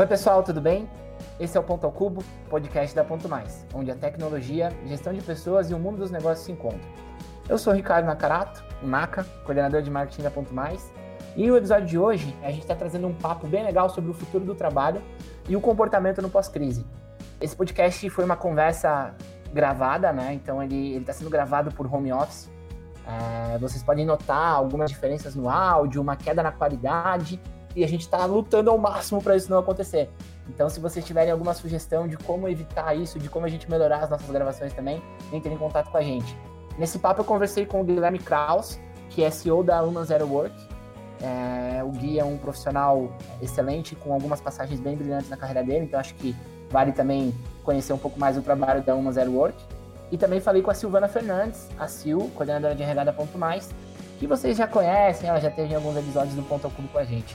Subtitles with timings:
[0.00, 0.88] Oi, pessoal, tudo bem?
[1.38, 5.20] Esse é o Ponto ao Cubo, podcast da Ponto Mais, onde a tecnologia, gestão de
[5.20, 6.80] pessoas e o mundo dos negócios se encontram.
[7.46, 10.90] Eu sou o Ricardo Nakarato, o Naka, coordenador de marketing da Ponto Mais,
[11.36, 14.14] e no episódio de hoje a gente está trazendo um papo bem legal sobre o
[14.14, 15.02] futuro do trabalho
[15.46, 16.82] e o comportamento no pós-crise.
[17.38, 19.14] Esse podcast foi uma conversa
[19.52, 20.32] gravada, né?
[20.32, 22.50] Então ele está sendo gravado por home office.
[23.06, 27.38] É, vocês podem notar algumas diferenças no áudio, uma queda na qualidade,
[27.74, 30.08] e a gente está lutando ao máximo para isso não acontecer.
[30.48, 34.04] Então, se vocês tiverem alguma sugestão de como evitar isso, de como a gente melhorar
[34.04, 35.02] as nossas gravações também,
[35.32, 36.36] entrem em contato com a gente.
[36.78, 38.80] Nesse papo eu conversei com o Guilherme Kraus,
[39.10, 40.54] que é CEO da Human Zero Work.
[41.22, 45.84] É, o Gui é um profissional excelente, com algumas passagens bem brilhantes na carreira dele,
[45.84, 46.34] então acho que
[46.70, 49.56] vale também conhecer um pouco mais o trabalho da Human Zero Work.
[50.10, 53.68] E também falei com a Silvana Fernandes, a Sil, coordenadora de RH da Ponto Mais,
[54.20, 56.98] que vocês já conhecem, ela já teve em alguns episódios do Ponto ao Cubo com
[56.98, 57.34] a gente.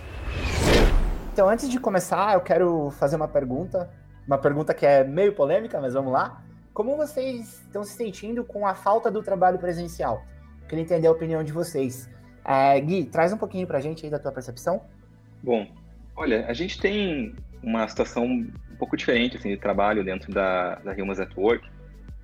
[1.33, 3.89] Então, antes de começar, eu quero fazer uma pergunta,
[4.27, 6.43] uma pergunta que é meio polêmica, mas vamos lá.
[6.75, 10.23] Como vocês estão se sentindo com a falta do trabalho presencial?
[10.69, 12.07] Queria entender a opinião de vocês.
[12.45, 14.83] É, Gui, traz um pouquinho para a gente aí da tua percepção.
[15.41, 15.65] Bom,
[16.15, 20.91] olha, a gente tem uma situação um pouco diferente assim, de trabalho dentro da, da
[20.91, 21.67] Humans at Work,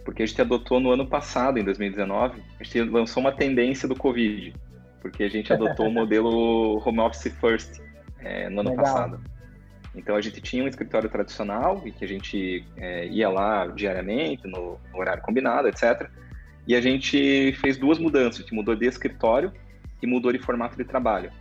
[0.04, 3.96] porque a gente adotou no ano passado, em 2019, a gente lançou uma tendência do
[3.96, 4.54] Covid,
[5.02, 7.80] porque a gente adotou o modelo Home Office First
[8.20, 8.86] é, no ano Legal.
[8.86, 9.22] passado.
[9.94, 14.48] Então a gente tinha um escritório tradicional e que a gente é, ia lá diariamente,
[14.48, 16.10] no, no, horário combinado, etc.
[16.66, 19.52] E a gente fez duas mudanças, a gente mudou de escritório
[20.02, 21.32] e mudou de formato de trabalho.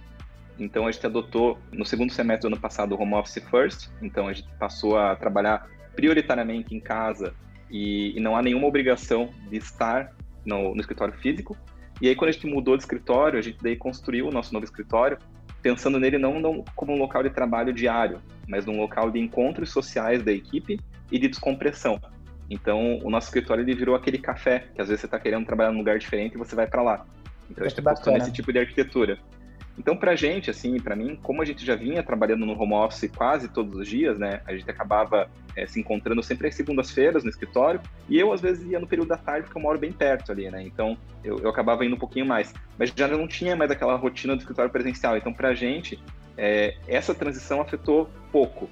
[0.59, 4.27] Então a gente adotou no segundo semestre do ano passado o Home Office First, então
[4.27, 7.33] a gente passou a trabalhar prioritariamente em casa
[7.71, 10.13] e, e não há nenhuma obrigação de estar
[10.45, 11.57] no, no, escritório físico.
[12.01, 14.65] E aí, quando a gente mudou de escritório, a gente daí construiu o nosso novo
[14.65, 15.19] escritório,
[15.63, 19.71] pensando nele não, não como um local de trabalho diário, mas num local de encontros
[19.71, 20.81] sociais da equipe
[21.13, 22.01] e de descompressão.
[22.49, 25.71] Então, o nosso escritório ele virou aquele café, que às vezes você está querendo trabalhar
[25.71, 27.07] num lugar diferente e você vai para lá.
[27.49, 29.19] Então, a gente apostou nesse tipo de arquitetura.
[29.81, 32.75] Então, para a gente, assim, para mim, como a gente já vinha trabalhando no home
[32.75, 34.43] office quase todos os dias, né?
[34.47, 35.27] A gente acabava
[35.57, 39.09] é, se encontrando sempre às segundas-feiras no escritório, e eu, às vezes, ia no período
[39.09, 40.63] da tarde, porque eu moro bem perto ali, né?
[40.63, 42.53] Então, eu, eu acabava indo um pouquinho mais.
[42.79, 45.17] Mas já não tinha mais aquela rotina do escritório presencial.
[45.17, 45.99] Então, para a gente,
[46.37, 48.69] é, essa transição afetou pouco.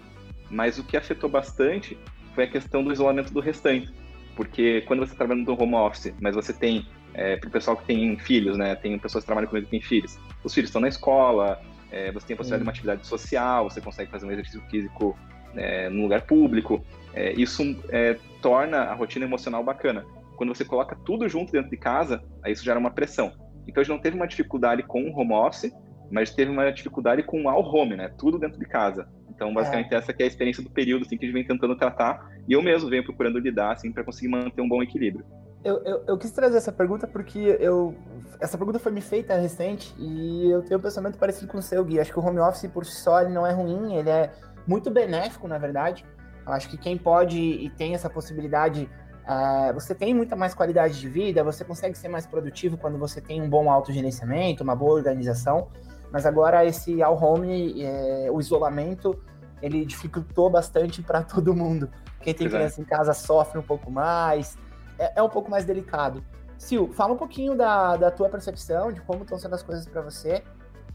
[0.50, 1.96] Mas o que afetou bastante
[2.34, 3.90] foi a questão do isolamento do restante.
[4.36, 7.76] Porque quando você está trabalhando no home office, mas você tem é, para o pessoal
[7.76, 8.74] que tem filhos, né?
[8.74, 10.18] Tem pessoas que trabalham comigo que têm filhos.
[10.44, 11.60] Os filhos estão na escola,
[11.90, 15.18] é, você tem a possibilidade de uma atividade social, você consegue fazer um exercício físico
[15.54, 16.84] é, no lugar público.
[17.14, 20.04] É, isso é, torna a rotina emocional bacana.
[20.36, 23.32] Quando você coloca tudo junto dentro de casa, aí isso gera uma pressão.
[23.66, 25.72] Então a gente não teve uma dificuldade com o home office,
[26.10, 28.08] mas teve uma dificuldade com o all home, né?
[28.18, 29.08] Tudo dentro de casa.
[29.28, 29.98] Então, basicamente, é.
[29.98, 32.62] essa é a experiência do período assim, que a gente vem tentando tratar, e eu
[32.62, 35.24] mesmo venho procurando lidar assim, para conseguir manter um bom equilíbrio.
[35.64, 37.94] Eu, eu, eu, quis trazer essa pergunta porque eu,
[38.40, 41.84] essa pergunta foi me feita recente e eu tenho um pensamento parecido com o seu,
[41.84, 41.98] Gui.
[41.98, 44.32] Acho que o home office por si só ele não é ruim, ele é
[44.66, 46.04] muito benéfico, na verdade.
[46.46, 48.88] Eu acho que quem pode e tem essa possibilidade,
[49.26, 53.20] é, você tem muita mais qualidade de vida, você consegue ser mais produtivo quando você
[53.20, 55.68] tem um bom autogerenciamento, uma boa organização.
[56.12, 59.20] Mas agora esse ao home, é, o isolamento,
[59.60, 61.90] ele dificultou bastante para todo mundo.
[62.20, 64.56] Quem tem criança em casa sofre um pouco mais
[64.98, 66.22] é, é um pouco mais delicado.
[66.58, 70.02] Sil, fala um pouquinho da, da tua percepção, de como estão sendo as coisas para
[70.02, 70.42] você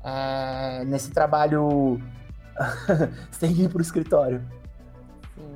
[0.04, 2.00] é, nesse trabalho
[3.32, 4.44] sem ir para o escritório.
[5.36, 5.56] Sim.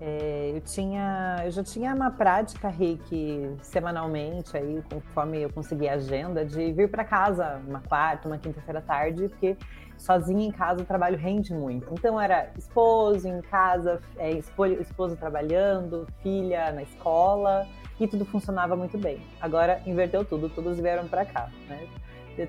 [0.00, 5.94] É, eu, tinha, eu já tinha uma prática, Rick, semanalmente, aí, conforme eu conseguia a
[5.94, 9.56] agenda, de vir para casa uma quarta, uma quinta-feira à tarde, porque
[10.02, 11.88] sozinha em casa o trabalho rende muito.
[11.92, 17.66] Então era esposo em casa, é, esposo trabalhando, filha na escola
[18.00, 19.20] e tudo funcionava muito bem.
[19.40, 21.86] Agora inverteu tudo, todos vieram para cá, né?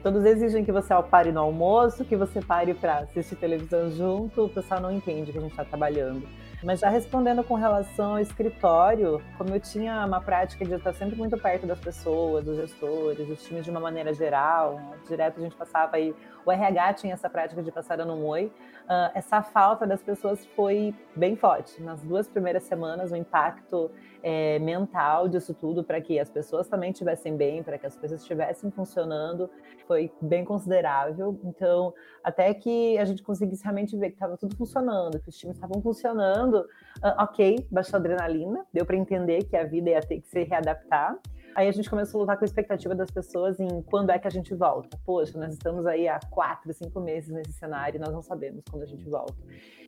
[0.02, 4.50] Todos exigem que você pare no almoço, que você pare para assistir televisão junto, o
[4.50, 6.26] pessoal não entende que a gente está trabalhando.
[6.64, 11.18] Mas já respondendo com relação ao escritório, como eu tinha uma prática de estar sempre
[11.18, 15.56] muito perto das pessoas, dos gestores, dos times de uma maneira geral, direto a gente
[15.56, 16.16] passava aí,
[16.46, 20.46] o RH tinha essa prática de passar dando um oi, uh, essa falta das pessoas
[20.56, 21.82] foi bem forte.
[21.82, 23.92] Nas duas primeiras semanas, o impacto
[24.24, 28.22] é, mental disso tudo para que as pessoas também estivessem bem, para que as coisas
[28.22, 29.50] estivessem funcionando,
[29.86, 31.38] foi bem considerável.
[31.44, 31.94] Então,
[32.24, 35.82] até que a gente conseguisse realmente ver que estava tudo funcionando, que os times estavam
[35.82, 40.44] funcionando, uh, ok, baixou adrenalina, deu para entender que a vida ia ter que se
[40.44, 41.20] readaptar.
[41.56, 44.26] Aí a gente começou a lutar com a expectativa das pessoas em quando é que
[44.26, 44.98] a gente volta.
[45.06, 48.84] Poxa, nós estamos aí há quatro, cinco meses nesse cenário e nós não sabemos quando
[48.84, 49.36] a gente volta.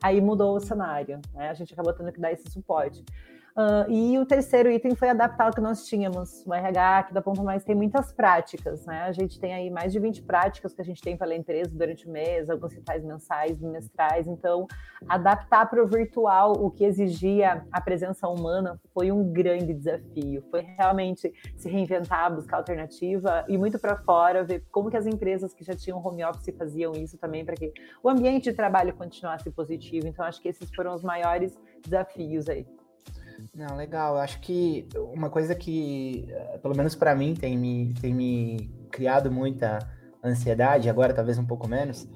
[0.04, 1.50] Aí mudou o cenário, né?
[1.50, 3.04] A gente acabou tendo que dar esse suporte.
[3.56, 6.44] Uh, e o terceiro item foi adaptar o que nós tínhamos.
[6.46, 9.04] O RH aqui da Ponto Mais tem muitas práticas, né?
[9.04, 12.06] A gente tem aí mais de 20 práticas que a gente tem pela empresa durante
[12.06, 14.28] o mês, alguns rituais mensais, bimestrais.
[14.28, 14.68] Então,
[15.08, 20.44] adaptar para o virtual o que exigia a presença humana foi um grande desafio.
[20.52, 25.54] Foi realmente se reinventar, buscar alternativa e muito para fora, ver como que as empresas
[25.54, 27.72] que já tinham home office faziam isso também para que
[28.04, 30.08] o ambiente de trabalho continuasse positivo.
[30.08, 32.68] Então, acho que esses foram os maiores desafios aí.
[33.54, 34.16] Não, legal.
[34.16, 38.70] Eu acho que uma coisa que, eh, pelo menos para mim, tem me, tem me
[38.92, 39.80] criado muita
[40.24, 42.08] ansiedade, agora talvez um pouco menos,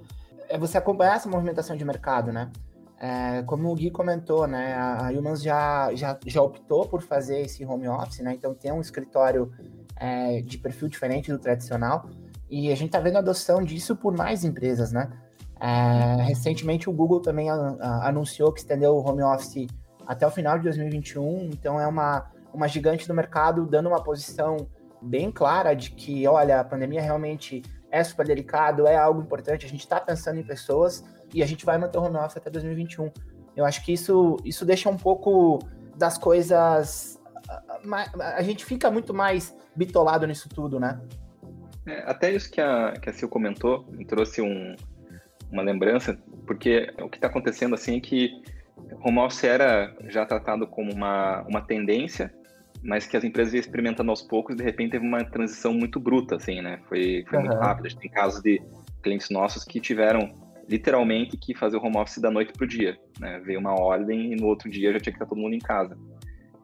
[0.48, 2.52] é você acompanhar essa movimentação de mercado, né?
[3.00, 7.64] É, como o Gui comentou, né, a Humans já, já, já optou por fazer esse
[7.64, 8.34] home office, né?
[8.34, 9.54] Então tem um escritório
[9.96, 12.10] é, de perfil diferente do tradicional
[12.50, 15.10] e a gente está vendo a adoção disso por mais empresas, né?
[15.62, 19.68] É, recentemente o Google também a, a, anunciou que estendeu o home office
[20.10, 21.52] até o final de 2021.
[21.54, 24.68] Então é uma, uma gigante do mercado dando uma posição
[25.00, 27.62] bem clara de que, olha, a pandemia realmente
[27.92, 31.64] é super delicado, é algo importante, a gente está pensando em pessoas e a gente
[31.64, 33.12] vai manter o home office até 2021.
[33.56, 35.60] Eu acho que isso, isso deixa um pouco
[35.96, 37.20] das coisas.
[38.36, 41.00] A gente fica muito mais bitolado nisso tudo, né?
[41.86, 44.76] É, até isso que a, que a Sil comentou me trouxe um,
[45.52, 46.18] uma lembrança,
[46.48, 48.42] porque o que está acontecendo assim é que
[49.04, 52.34] home office era já tratado como uma, uma tendência,
[52.84, 56.36] mas que as empresas iam experimentando aos poucos de repente teve uma transição muito bruta,
[56.36, 56.80] assim, né?
[56.88, 57.46] Foi, foi uhum.
[57.46, 57.86] muito rápido.
[57.86, 58.62] A gente tem casos de
[59.02, 60.32] clientes nossos que tiveram
[60.68, 63.42] literalmente que fazer o home office da noite para o dia, né?
[63.44, 65.98] Veio uma ordem e no outro dia já tinha que estar todo mundo em casa.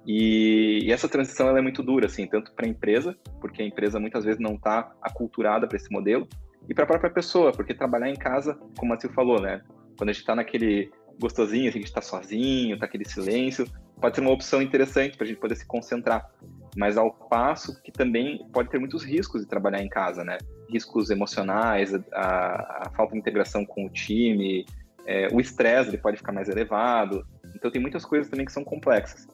[0.06, 3.66] E, e essa transição ela é muito dura, assim, tanto para a empresa, porque a
[3.66, 6.28] empresa muitas vezes não está aculturada para esse modelo,
[6.70, 9.62] e para a própria pessoa, porque trabalhar em casa, como a Sil falou, né?
[9.98, 13.68] Quando a gente está naquele gostosinho, assim, de estar sozinho, tá aquele silêncio,
[14.00, 16.30] pode ser uma opção interessante para a gente poder se concentrar.
[16.76, 20.38] Mas ao passo que também pode ter muitos riscos de trabalhar em casa, né?
[20.70, 24.66] Riscos emocionais, a, a falta de integração com o time,
[25.06, 27.26] é, o estresse ele pode ficar mais elevado.
[27.56, 29.28] Então tem muitas coisas também que são complexas.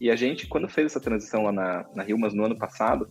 [0.00, 3.08] E a gente, quando fez essa transição lá na, na Hilmas no ano passado,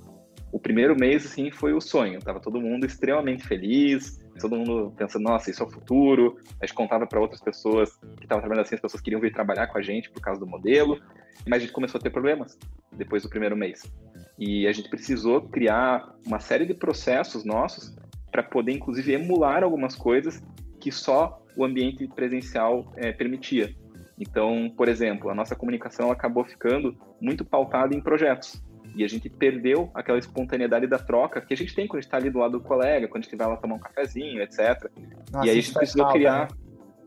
[0.51, 2.19] o primeiro mês, assim, foi o sonho.
[2.19, 6.37] Tava todo mundo extremamente feliz, todo mundo pensando, nossa, isso é o futuro.
[6.61, 9.67] A gente contava para outras pessoas que estavam trabalhando assim, as pessoas queriam vir trabalhar
[9.67, 10.99] com a gente por causa do modelo.
[11.47, 12.57] Mas a gente começou a ter problemas
[12.91, 13.83] depois do primeiro mês.
[14.37, 17.95] E a gente precisou criar uma série de processos nossos
[18.31, 20.43] para poder, inclusive, emular algumas coisas
[20.79, 23.73] que só o ambiente presencial é, permitia.
[24.19, 28.61] Então, por exemplo, a nossa comunicação acabou ficando muito pautada em projetos.
[28.97, 32.07] E a gente perdeu aquela espontaneidade da troca que a gente tem quando a gente
[32.07, 34.89] está ali do lado do colega, quando a gente vai lá tomar um cafezinho, etc.
[35.31, 36.49] Nossa, e aí a gente precisou falta, criar.
[36.49, 36.57] Né?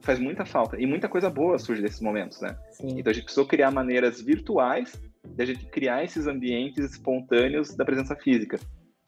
[0.03, 0.81] Faz muita falta.
[0.81, 2.57] E muita coisa boa surge desses momentos, né?
[2.71, 3.01] Sim.
[3.01, 7.85] Então a gente precisou criar maneiras virtuais de a gente criar esses ambientes espontâneos da
[7.85, 8.59] presença física.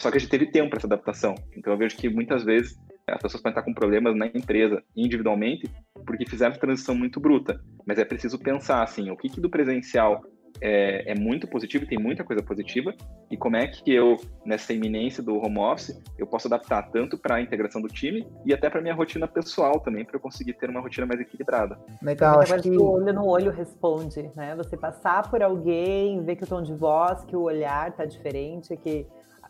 [0.00, 1.36] Só que a gente teve tempo para essa adaptação.
[1.56, 2.76] Então eu vejo que muitas vezes
[3.06, 5.70] as pessoas podem estar com problemas na empresa individualmente
[6.04, 7.62] porque fizeram transição muito bruta.
[7.86, 10.24] Mas é preciso pensar assim, o que, que do presencial
[10.60, 12.94] é, é, muito positivo, tem muita coisa positiva,
[13.30, 17.36] e como é que eu, nessa iminência do home office, eu posso adaptar tanto para
[17.36, 20.70] a integração do time e até para minha rotina pessoal também, para eu conseguir ter
[20.70, 21.78] uma rotina mais equilibrada.
[22.02, 22.70] Legal, acho que...
[22.70, 24.54] o olho no olho responde, né?
[24.56, 28.76] Você passar por alguém, ver que o tom de voz, que o olhar tá diferente,
[28.76, 29.06] que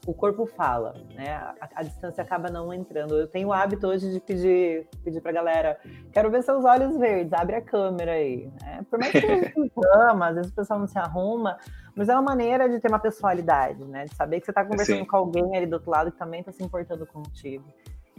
[0.07, 1.35] o corpo fala, né?
[1.35, 3.17] A, a, distância acaba não entrando.
[3.17, 5.79] Eu tenho o hábito hoje de pedir, pedir pra galera,
[6.13, 8.51] quero ver seus olhos verdes, abre a câmera aí.
[8.61, 8.85] Né?
[8.91, 9.55] Por mais que a gente
[9.95, 11.57] ama, às vezes o pessoal não se arruma,
[11.95, 14.05] mas é uma maneira de ter uma pessoalidade, né?
[14.05, 15.07] De saber que você tá conversando Sim.
[15.07, 17.65] com alguém ali do outro lado que também tá se importando contigo.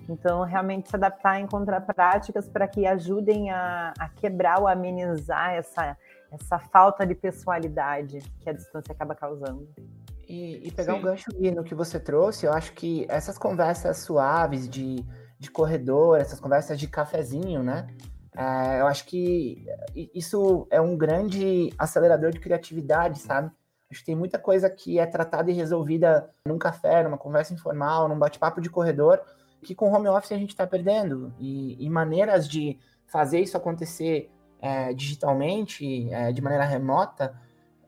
[0.08, 5.98] Então, realmente se adaptar encontrar práticas para que ajudem a, a quebrar ou amenizar essa,
[6.32, 9.68] essa falta de pessoalidade que a distância acaba causando.
[10.34, 11.00] E, e pegar Sim.
[11.00, 11.26] um gancho
[11.56, 15.06] no que você trouxe, eu acho que essas conversas suaves de,
[15.38, 17.86] de corredor, essas conversas de cafezinho, né?
[18.36, 19.64] É, eu acho que
[19.94, 23.52] isso é um grande acelerador de criatividade, sabe?
[23.92, 28.10] Acho que tem muita coisa que é tratada e resolvida num café, numa conversa informal,
[28.10, 29.22] num bate-papo de corredor,
[29.62, 31.32] que com home office a gente está perdendo.
[31.38, 37.40] E, e, maneiras de fazer isso acontecer é, digitalmente, é, de maneira remota,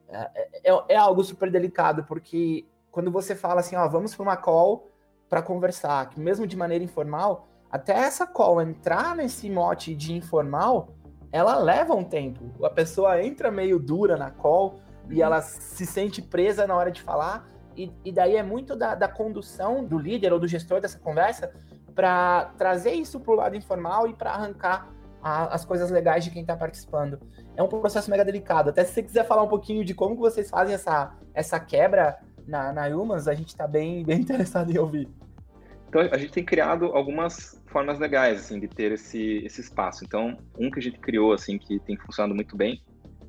[0.10, 4.38] é, é, é, algo super delicado, porque quando você fala assim, ó, vamos para uma
[4.38, 4.90] call
[5.30, 10.90] para conversar, que mesmo de maneira informal, até essa call entrar nesse mote de informal,
[11.32, 12.64] ela leva um tempo.
[12.66, 17.02] A pessoa entra meio dura na call e ela se sente presa na hora de
[17.02, 17.46] falar,
[17.76, 21.52] E, e daí é muito da, da, condução do líder ou do gestor dessa conversa
[21.94, 24.88] para trazer isso para o lado informal e para arrancar
[25.26, 27.20] a, as coisas legais de quem está participando.
[27.58, 28.70] É um processo mega delicado.
[28.70, 32.20] Até se você quiser falar um pouquinho de como que vocês fazem essa, essa quebra
[32.48, 35.10] na, na Humans, a gente está bem, bem interessado em ouvir.
[35.90, 40.04] Então, a gente tem criado algumas formas legais, assim, de ter esse, esse espaço.
[40.06, 42.84] Então, um que a gente criou, assim, que tem funcionado muito bem,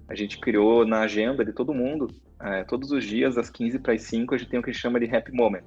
[0.06, 2.08] a gente criou na agenda de todo mundo,
[2.42, 4.72] é, todos os dias, às 15 para as 5, a gente tem o que a
[4.72, 5.64] gente chama de Happy Moment,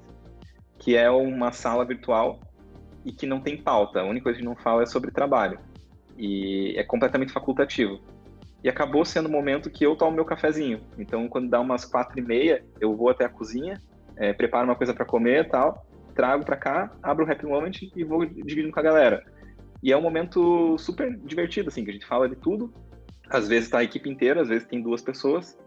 [0.77, 2.39] que é uma sala virtual
[3.03, 4.01] e que não tem pauta.
[4.01, 5.59] A única coisa que a gente não fala é sobre trabalho.
[6.19, 8.01] E é completamente facultativo.
[8.61, 10.81] E acabou sendo o momento que eu tomo meu cafezinho.
[10.97, 13.81] Então, quando dá umas quatro e meia, eu vou até a cozinha,
[14.17, 17.71] é, preparo uma coisa para comer e tal, trago para cá, abro o Happy Moment
[17.95, 19.23] e vou dividindo com a galera.
[19.81, 22.73] E é um momento super divertido, assim, que a gente fala de tudo.
[23.29, 25.57] Às vezes tá a equipe inteira, às vezes tem duas pessoas.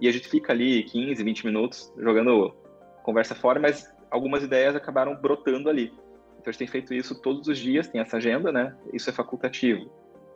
[0.00, 2.54] E a gente fica ali 15, 20 minutos jogando
[3.02, 5.92] conversa fora, mas algumas ideias acabaram brotando ali.
[6.38, 8.76] Então a gente tem feito isso todos os dias, tem essa agenda, né?
[8.92, 9.90] Isso é facultativo.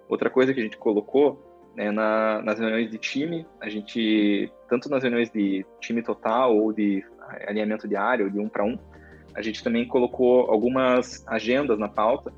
[0.08, 4.88] Outra coisa que a gente colocou né, na, nas reuniões de time, a gente, tanto
[4.88, 7.04] nas reuniões de time total ou de
[7.46, 8.78] alinhamento diário, de um para um,
[9.34, 12.32] a gente também colocou algumas agendas na pauta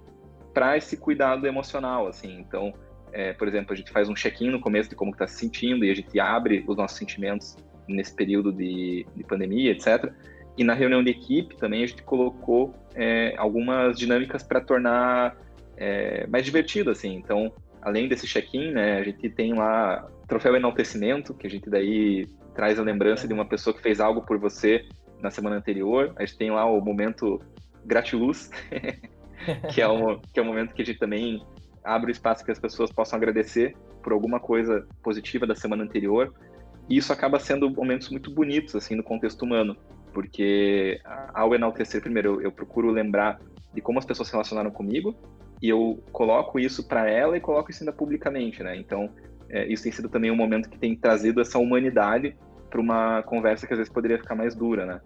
[0.52, 2.38] para esse cuidado emocional, assim.
[2.38, 2.72] Então,
[3.12, 5.84] é, por exemplo, a gente faz um check-in no começo de como está se sentindo
[5.84, 7.56] e a gente abre os nossos sentimentos
[7.88, 10.12] nesse período de, de pandemia, etc.
[10.56, 15.36] E na reunião de equipe também a gente colocou é, algumas dinâmicas para tornar
[15.76, 17.14] é, mais divertido, assim.
[17.14, 22.26] Então, além desse check-in, né, a gente tem lá troféu enaltecimento, que a gente daí
[22.54, 24.84] traz a lembrança de uma pessoa que fez algo por você
[25.20, 26.12] na semana anterior.
[26.16, 27.40] A gente tem lá o momento
[27.84, 28.50] gratiluz,
[29.72, 31.44] que, é um, que é um momento que a gente também
[31.82, 36.32] abre o espaço que as pessoas possam agradecer por alguma coisa positiva da semana anterior.
[36.88, 39.76] E isso acaba sendo momentos muito bonitos, assim, no contexto humano,
[40.14, 41.00] porque
[41.34, 43.40] ao enaltecer, primeiro, eu, eu procuro lembrar
[43.74, 45.14] de como as pessoas se relacionaram comigo,
[45.60, 48.76] e eu coloco isso para ela e coloco isso ainda publicamente, né?
[48.76, 49.10] Então,
[49.50, 52.36] é, isso tem sido também um momento que tem trazido essa humanidade
[52.70, 55.00] para uma conversa que às vezes poderia ficar mais dura, né?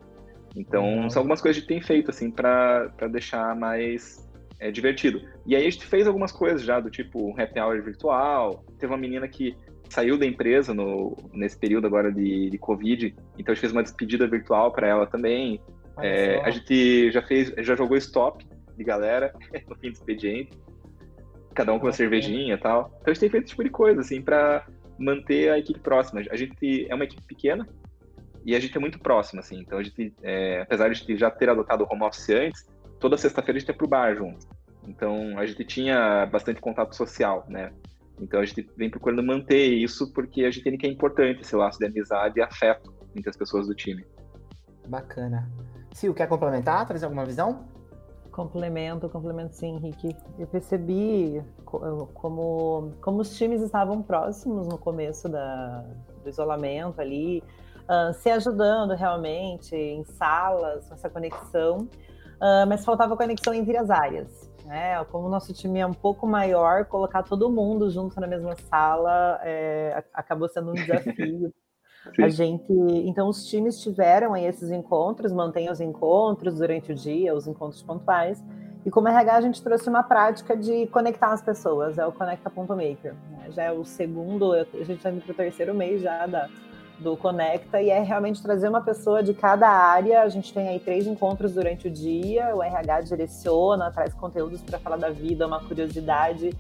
[0.57, 4.27] Então, são algumas coisas que a gente tem feito, assim, para deixar mais
[4.59, 5.21] é, divertido.
[5.47, 8.65] E aí a gente fez algumas coisas já, do tipo um happy hour virtual.
[8.79, 9.57] Teve uma menina que
[9.89, 13.83] saiu da empresa no, nesse período agora de, de Covid, então a gente fez uma
[13.83, 15.61] despedida virtual para ela também.
[16.01, 19.33] É, a gente já fez, já jogou stop de galera
[19.69, 20.51] no fim do expediente,
[21.55, 22.93] cada um com uma cervejinha e tal.
[23.01, 24.67] Então a gente tem feito esse tipo de coisa, assim, para
[24.99, 26.23] manter a equipe próxima.
[26.31, 27.67] A gente é uma equipe pequena,
[28.45, 29.61] e a gente é muito próximo, assim.
[29.61, 32.67] Então, a gente, é, apesar de a gente já ter adotado o home office antes,
[32.99, 34.47] toda sexta-feira a gente ia pro bar junto.
[34.87, 37.73] Então, a gente tinha bastante contato social, né?
[38.21, 41.55] Então, a gente vem procurando manter isso porque a gente entende que é importante esse
[41.55, 44.05] laço de amizade e afeto entre as pessoas do time.
[44.87, 45.49] Bacana.
[45.95, 46.87] Sil, quer complementar?
[46.87, 47.67] Trazer alguma visão?
[48.31, 50.17] Complemento, complemento sim, Henrique.
[50.39, 55.85] Eu percebi como, como os times estavam próximos no começo da,
[56.23, 57.43] do isolamento ali,
[57.89, 64.48] uh, se ajudando realmente em salas, essa conexão, uh, mas faltava conexão entre as áreas.
[64.69, 65.03] Né?
[65.07, 69.41] Como o nosso time é um pouco maior, colocar todo mundo junto na mesma sala
[69.43, 71.55] é, acabou sendo um desafio.
[72.21, 72.71] A gente,
[73.07, 77.83] então os times tiveram aí esses encontros, mantém os encontros durante o dia, os encontros
[77.83, 78.45] pontuais.
[78.85, 83.15] E como RH a gente trouxe uma prática de conectar as pessoas, é o Conecta.maker.
[83.31, 83.51] Né?
[83.51, 86.47] Já é o segundo, a gente está indo para o terceiro mês já da,
[86.99, 90.23] do Conecta e é realmente trazer uma pessoa de cada área.
[90.23, 94.79] A gente tem aí três encontros durante o dia, o RH direciona, traz conteúdos para
[94.79, 96.53] falar da vida, uma curiosidade.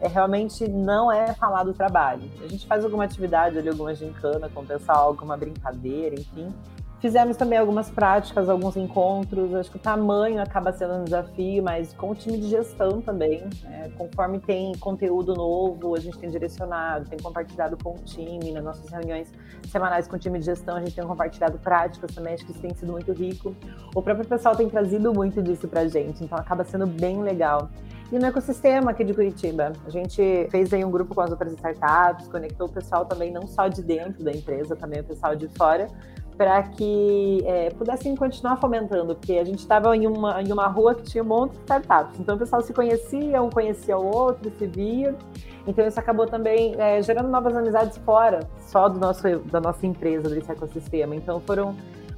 [0.00, 2.22] É realmente não é falar do trabalho.
[2.42, 6.52] A gente faz alguma atividade ali, alguma gincana com o pessoal, alguma brincadeira, enfim,
[7.00, 9.54] Fizemos também algumas práticas, alguns encontros.
[9.54, 13.42] Acho que o tamanho acaba sendo um desafio, mas com o time de gestão também.
[13.64, 13.90] Né?
[13.96, 18.52] Conforme tem conteúdo novo, a gente tem direcionado, tem compartilhado com o time.
[18.52, 19.32] Nas nossas reuniões
[19.68, 22.34] semanais com o time de gestão, a gente tem compartilhado práticas também.
[22.34, 23.56] Acho que isso tem sido muito rico.
[23.94, 27.70] O próprio pessoal tem trazido muito disso para a gente, então acaba sendo bem legal.
[28.12, 31.52] E no ecossistema aqui de Curitiba, a gente fez aí um grupo com as outras
[31.52, 35.46] startups, conectou o pessoal também, não só de dentro da empresa, também o pessoal de
[35.48, 35.86] fora,
[36.40, 40.94] para que é, pudessem continuar fomentando, porque a gente estava em uma, em uma rua
[40.94, 44.50] que tinha um monte de startups, então o pessoal se conhecia, um conhecia o outro,
[44.58, 45.14] se via,
[45.66, 50.30] então isso acabou também é, gerando novas amizades fora, só do nosso, da nossa empresa,
[50.30, 51.76] desse ecossistema, então foram,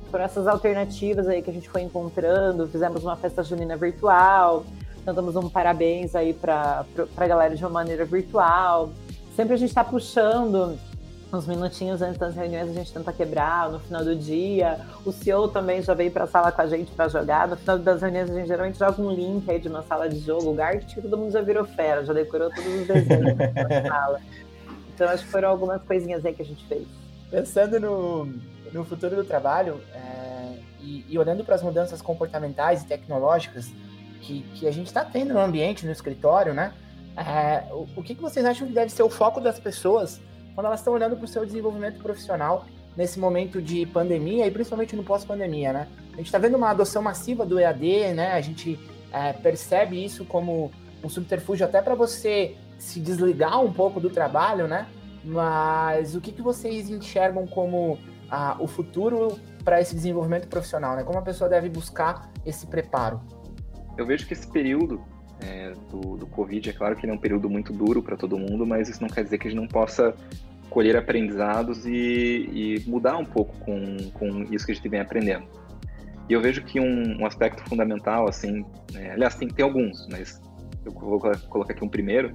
[0.08, 4.62] foram essas alternativas aí que a gente foi encontrando, fizemos uma festa junina virtual,
[5.04, 6.84] cantamos um parabéns aí para
[7.16, 8.88] a galera de uma maneira virtual,
[9.34, 10.78] sempre a gente está puxando
[11.32, 14.78] uns minutinhos antes das reuniões a gente tenta quebrar, no final do dia.
[15.04, 17.48] O CEO também já veio para a sala com a gente para jogar.
[17.48, 20.18] No final das reuniões a gente geralmente joga um link aí de uma sala de
[20.18, 23.88] jogo, o Gart, que todo mundo já virou fera, já decorou todos os desenhos da
[23.88, 24.20] sala.
[24.94, 26.86] Então acho que foram algumas coisinhas aí que a gente fez.
[27.30, 28.26] Pensando no,
[28.70, 33.72] no futuro do trabalho é, e, e, olhando para as mudanças comportamentais e tecnológicas
[34.20, 36.74] que, que a gente está tendo no ambiente, no escritório, né?
[37.16, 40.20] É, o, o que, que vocês acham que deve ser o foco das pessoas
[40.54, 42.64] quando elas estão olhando para o seu desenvolvimento profissional
[42.96, 45.88] nesse momento de pandemia e principalmente no pós-pandemia, né?
[46.12, 48.32] A gente está vendo uma adoção massiva do EAD, né?
[48.32, 48.78] A gente
[49.12, 50.70] é, percebe isso como
[51.02, 54.86] um subterfúgio até para você se desligar um pouco do trabalho, né?
[55.24, 57.98] Mas o que, que vocês enxergam como
[58.30, 61.04] ah, o futuro para esse desenvolvimento profissional, né?
[61.04, 63.20] Como a pessoa deve buscar esse preparo?
[63.96, 65.00] Eu vejo que esse período
[65.44, 66.70] é, do, do Covid.
[66.70, 69.08] É claro que ele é um período muito duro para todo mundo, mas isso não
[69.08, 70.14] quer dizer que a gente não possa
[70.70, 75.44] colher aprendizados e, e, mudar um pouco com, com isso que a gente vem aprendendo.
[76.28, 80.40] E eu vejo que um, um aspecto fundamental, assim, é, aliás, tem, tem alguns, mas
[80.84, 82.34] eu vou colocar aqui um primeiro,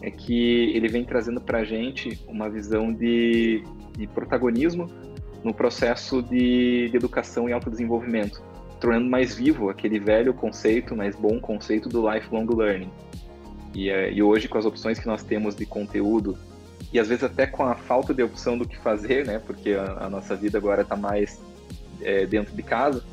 [0.00, 3.64] é que ele vem trazendo para a gente uma visão de,
[3.96, 4.86] de protagonismo
[5.42, 8.42] no processo de, de educação e autodesenvolvimento
[8.82, 12.90] tornando mais vivo aquele velho conceito, mais bom conceito do lifelong learning.
[13.72, 16.36] E, é, e hoje, com as opções que nós temos de conteúdo,
[16.92, 20.06] e às vezes até com a falta de opção do que fazer, né, porque a,
[20.06, 21.40] a nossa vida agora está mais
[22.00, 23.04] é, dentro de casa,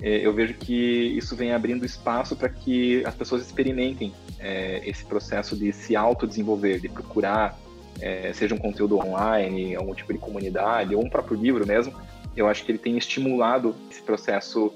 [0.00, 5.04] é, eu vejo que isso vem abrindo espaço para que as pessoas experimentem é, esse
[5.04, 7.58] processo de se autodesenvolver, de procurar,
[8.00, 11.92] é, seja um conteúdo online, algum tipo de comunidade, ou um próprio livro mesmo.
[12.34, 14.72] Eu acho que ele tem estimulado esse processo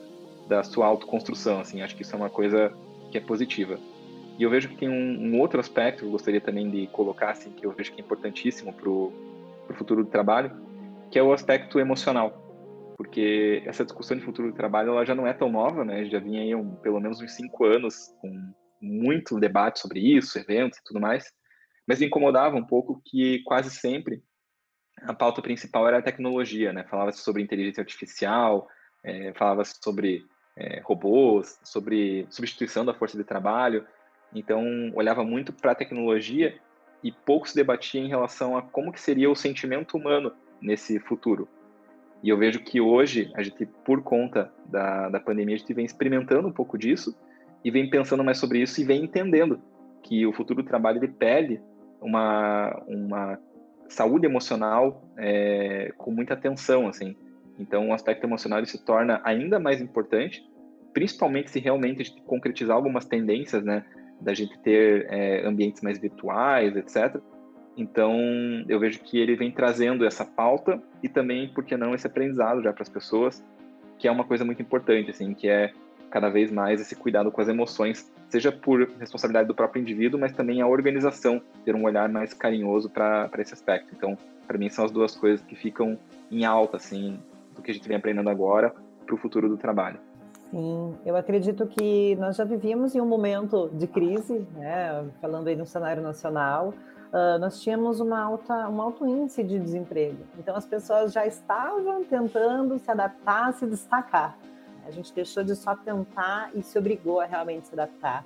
[0.52, 2.72] da sua autoconstrução, assim, acho que isso é uma coisa
[3.10, 3.78] que é positiva.
[4.38, 7.30] E eu vejo que tem um, um outro aspecto que eu gostaria também de colocar,
[7.30, 9.12] assim, que eu vejo que é importantíssimo para o
[9.74, 10.54] futuro do trabalho,
[11.10, 12.38] que é o aspecto emocional.
[12.96, 16.04] Porque essa discussão de futuro do trabalho ela já não é tão nova, né?
[16.04, 20.78] Já vinha aí um, pelo menos uns cinco anos com muito debate sobre isso, eventos
[20.78, 21.24] e tudo mais.
[21.86, 24.22] Mas me incomodava um pouco que quase sempre
[25.02, 26.84] a pauta principal era a tecnologia, né?
[26.84, 28.68] Falava-se sobre inteligência artificial,
[29.02, 30.22] é, falava sobre
[30.56, 33.86] é, robôs, sobre substituição da força de trabalho.
[34.34, 36.58] Então, olhava muito para a tecnologia
[37.02, 41.48] e pouco se debatia em relação a como que seria o sentimento humano nesse futuro.
[42.22, 45.84] E eu vejo que hoje, a gente, por conta da, da pandemia, a gente vem
[45.84, 47.16] experimentando um pouco disso
[47.64, 49.60] e vem pensando mais sobre isso e vem entendendo
[50.02, 51.60] que o futuro do trabalho ele pede
[52.00, 53.38] uma, uma
[53.88, 57.16] saúde emocional é, com muita atenção, assim.
[57.58, 60.44] Então, o aspecto emocional se torna ainda mais importante,
[60.92, 63.84] principalmente se realmente a gente concretizar algumas tendências, né,
[64.20, 67.20] da gente ter é, ambientes mais virtuais, etc.
[67.76, 68.14] Então,
[68.68, 72.62] eu vejo que ele vem trazendo essa pauta e também, por que não, esse aprendizado
[72.62, 73.44] já para as pessoas,
[73.98, 75.72] que é uma coisa muito importante, assim, que é
[76.10, 80.32] cada vez mais esse cuidado com as emoções, seja por responsabilidade do próprio indivíduo, mas
[80.32, 83.88] também a organização ter um olhar mais carinhoso para esse aspecto.
[83.96, 85.98] Então, para mim, são as duas coisas que ficam
[86.30, 87.18] em alta, assim,
[87.54, 89.98] do que a gente vem aprendendo agora para o futuro do trabalho.
[90.50, 95.08] Sim, eu acredito que nós já vivíamos em um momento de crise, né?
[95.20, 96.74] falando aí no cenário nacional,
[97.12, 100.18] uh, nós tínhamos uma alta, um alto índice de desemprego.
[100.38, 104.36] Então as pessoas já estavam tentando se adaptar, se destacar.
[104.86, 108.24] A gente deixou de só tentar e se obrigou a realmente se adaptar.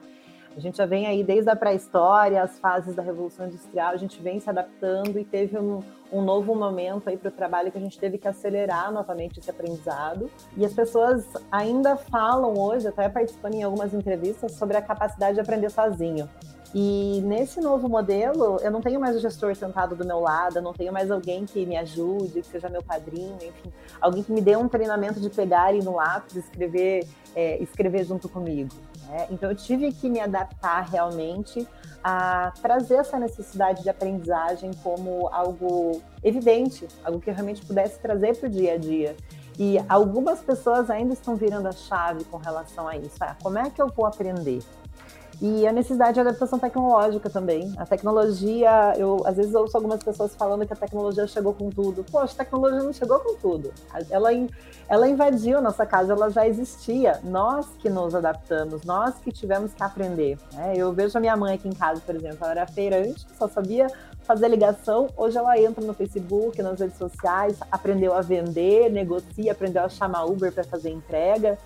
[0.56, 4.22] A gente já vem aí desde a pré-história, as fases da Revolução Industrial, a gente
[4.22, 7.80] vem se adaptando e teve um, um novo momento aí para o trabalho que a
[7.80, 10.30] gente teve que acelerar novamente esse aprendizado.
[10.56, 15.40] E as pessoas ainda falam hoje, até participando em algumas entrevistas, sobre a capacidade de
[15.42, 16.26] aprender sozinho.
[16.78, 20.62] E nesse novo modelo, eu não tenho mais o gestor sentado do meu lado, eu
[20.62, 24.42] não tenho mais alguém que me ajude, que seja meu padrinho, enfim, alguém que me
[24.42, 28.68] dê um treinamento de pegar e no lápis escrever, é, escrever junto comigo.
[29.08, 29.26] Né?
[29.30, 31.66] Então, eu tive que me adaptar realmente
[32.04, 38.36] a trazer essa necessidade de aprendizagem como algo evidente, algo que eu realmente pudesse trazer
[38.36, 39.16] para o dia a dia.
[39.58, 43.16] E algumas pessoas ainda estão virando a chave com relação a isso.
[43.20, 44.62] Ah, como é que eu vou aprender?
[45.40, 47.74] E a necessidade de adaptação tecnológica também.
[47.76, 52.04] A tecnologia, eu às vezes ouço algumas pessoas falando que a tecnologia chegou com tudo.
[52.04, 53.72] Poxa, a tecnologia não chegou com tudo.
[54.10, 54.30] Ela,
[54.88, 57.20] ela invadiu nossa casa, ela já existia.
[57.22, 60.38] Nós que nos adaptamos, nós que tivemos que aprender.
[60.54, 60.74] Né?
[60.76, 63.88] Eu vejo a minha mãe aqui em casa, por exemplo, ela era feirante, só sabia
[64.22, 65.08] fazer ligação.
[65.16, 70.24] Hoje ela entra no Facebook, nas redes sociais, aprendeu a vender, negocia, aprendeu a chamar
[70.24, 71.58] Uber para fazer entrega.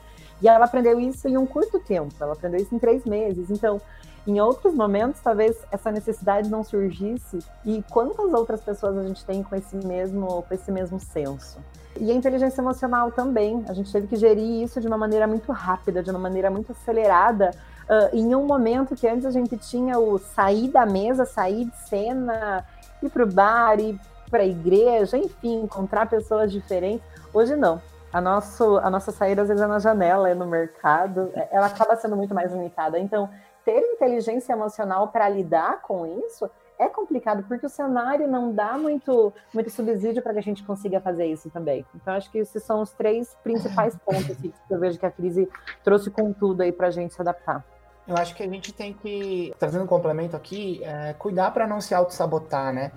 [0.42, 3.50] E ela aprendeu isso em um curto tempo, ela aprendeu isso em três meses.
[3.50, 3.80] Então,
[4.26, 7.38] em outros momentos, talvez essa necessidade não surgisse.
[7.64, 11.58] E quantas outras pessoas a gente tem com esse mesmo, com esse mesmo senso?
[11.98, 13.64] E a inteligência emocional também.
[13.68, 16.72] A gente teve que gerir isso de uma maneira muito rápida, de uma maneira muito
[16.72, 17.50] acelerada,
[17.88, 21.76] uh, em um momento que antes a gente tinha o sair da mesa, sair de
[21.88, 22.64] cena,
[23.02, 23.98] ir para o bar, ir
[24.30, 27.04] para a igreja, enfim, encontrar pessoas diferentes.
[27.32, 27.80] Hoje não.
[28.12, 31.66] A, nosso, a nossa saída, às vezes, é na janela, é no mercado, é, ela
[31.66, 32.98] acaba sendo muito mais limitada.
[32.98, 33.30] Então,
[33.64, 39.32] ter inteligência emocional para lidar com isso é complicado, porque o cenário não dá muito,
[39.52, 41.84] muito subsídio para que a gente consiga fazer isso também.
[41.94, 45.48] Então, acho que esses são os três principais pontos que eu vejo que a crise
[45.84, 47.62] trouxe com tudo aí para a gente se adaptar.
[48.08, 51.80] Eu acho que a gente tem que, trazendo um complemento aqui, é, cuidar para não
[51.80, 52.90] se auto-sabotar, né?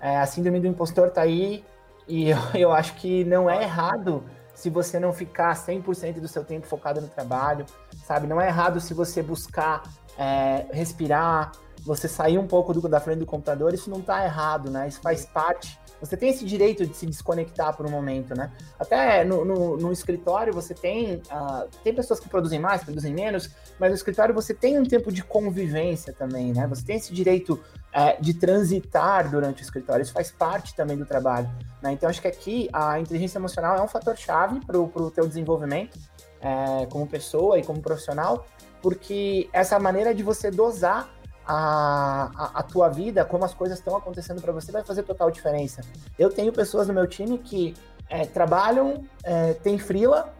[0.00, 1.64] É, a síndrome do impostor tá aí
[2.06, 4.22] e eu, eu acho que não é errado
[4.54, 7.66] se você não ficar 100% do seu tempo focado no trabalho,
[8.06, 8.26] sabe?
[8.26, 9.82] Não é errado se você buscar
[10.16, 11.52] é, respirar,
[11.84, 14.88] você sair um pouco do, da frente do computador, isso não está errado, né?
[14.88, 15.78] Isso faz parte.
[16.00, 18.52] Você tem esse direito de se desconectar por um momento, né?
[18.78, 21.16] Até no, no, no escritório você tem.
[21.16, 25.12] Uh, tem pessoas que produzem mais, produzem menos, mas no escritório você tem um tempo
[25.12, 26.66] de convivência também, né?
[26.66, 27.60] Você tem esse direito
[27.94, 30.02] uh, de transitar durante o escritório.
[30.02, 31.50] Isso faz parte também do trabalho.
[31.82, 31.92] Né?
[31.92, 35.96] Então acho que aqui a inteligência emocional é um fator chave para o teu desenvolvimento
[35.96, 38.44] uh, como pessoa e como profissional
[38.84, 41.08] porque essa maneira de você dosar
[41.46, 45.30] a, a, a tua vida, como as coisas estão acontecendo para você, vai fazer total
[45.30, 45.80] diferença.
[46.18, 47.72] Eu tenho pessoas no meu time que
[48.10, 50.34] é, trabalham, é, frila,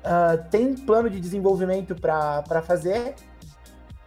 [0.00, 3.16] uh, tem plano de desenvolvimento para fazer,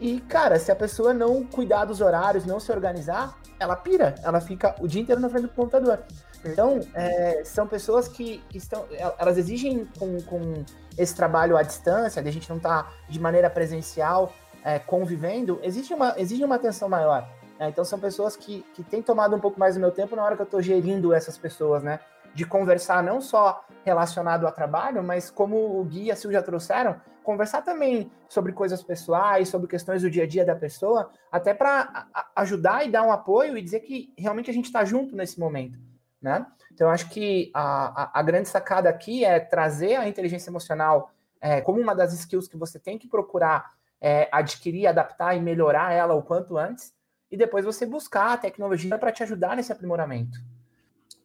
[0.04, 4.42] e, cara, se a pessoa não cuidar dos horários, não se organizar, ela pira, ela
[4.42, 6.04] fica o dia inteiro na frente do computador.
[6.44, 8.86] Então, é, são pessoas que, que, estão.
[9.18, 10.66] Elas exigem com, com
[10.98, 15.58] esse trabalho à distância, de a gente não estar tá de maneira presencial é, convivendo,
[15.64, 17.26] existe uma, exige uma atenção maior.
[17.58, 17.70] Né?
[17.70, 20.36] Então, são pessoas que, que têm tomado um pouco mais do meu tempo na hora
[20.36, 22.02] que eu estou gerindo essas pessoas, né?
[22.34, 26.42] De conversar não só relacionado ao trabalho, mas como o Gui e a Sil já
[26.42, 31.54] trouxeram, conversar também sobre coisas pessoais, sobre questões do dia a dia da pessoa, até
[31.54, 35.40] para ajudar e dar um apoio e dizer que realmente a gente está junto nesse
[35.40, 35.78] momento
[36.24, 36.48] né?
[36.72, 41.60] Então, acho que a, a, a, grande sacada aqui é trazer a inteligência emocional é,
[41.60, 46.14] como uma das skills que você tem que procurar é, adquirir, adaptar e melhorar ela
[46.14, 46.94] o quanto antes,
[47.30, 50.40] e depois você buscar a tecnologia para te ajudar nesse aprimoramento.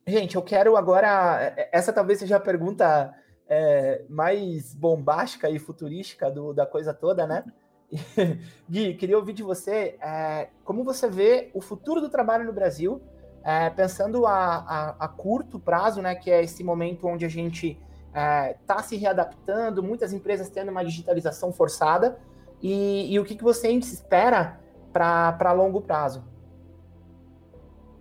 [0.08, 1.52] Gente, eu quero agora.
[1.54, 3.14] É, essa talvez seja a pergunta
[3.46, 7.44] é, mais bombástica e futurística do, da coisa toda, né?
[8.68, 13.02] Gui, queria ouvir de você é, como você vê o futuro do trabalho no Brasil
[13.44, 17.78] é, pensando a, a, a, curto prazo, né, que é esse momento onde a gente
[18.08, 22.18] está é, tá se readaptando, muitas empresas tendo uma digitalização forçada,
[22.60, 24.58] e, e o que, que você espera
[24.92, 26.24] para longo prazo?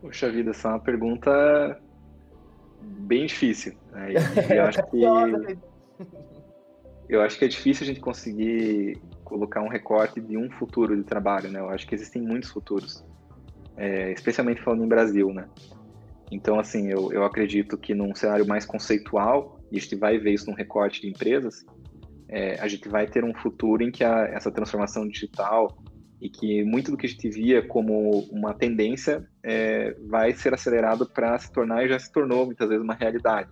[0.01, 1.79] Puxa vida, essa é uma pergunta
[2.81, 3.73] bem difícil.
[3.91, 4.13] Né?
[4.49, 5.01] Eu, acho que,
[7.09, 11.03] eu acho que é difícil a gente conseguir colocar um recorte de um futuro de
[11.03, 11.59] trabalho, né?
[11.59, 13.03] Eu acho que existem muitos futuros
[13.77, 15.47] é, especialmente falando em Brasil, né?
[16.31, 20.33] Então, assim, eu, eu acredito que num cenário mais conceitual, e a gente vai ver
[20.33, 21.65] isso num recorte de empresas,
[22.27, 25.77] é, a gente vai ter um futuro em que a, essa transformação digital
[26.21, 31.05] e que muito do que a gente via como uma tendência é, vai ser acelerado
[31.05, 33.49] para se tornar e já se tornou muitas vezes uma realidade.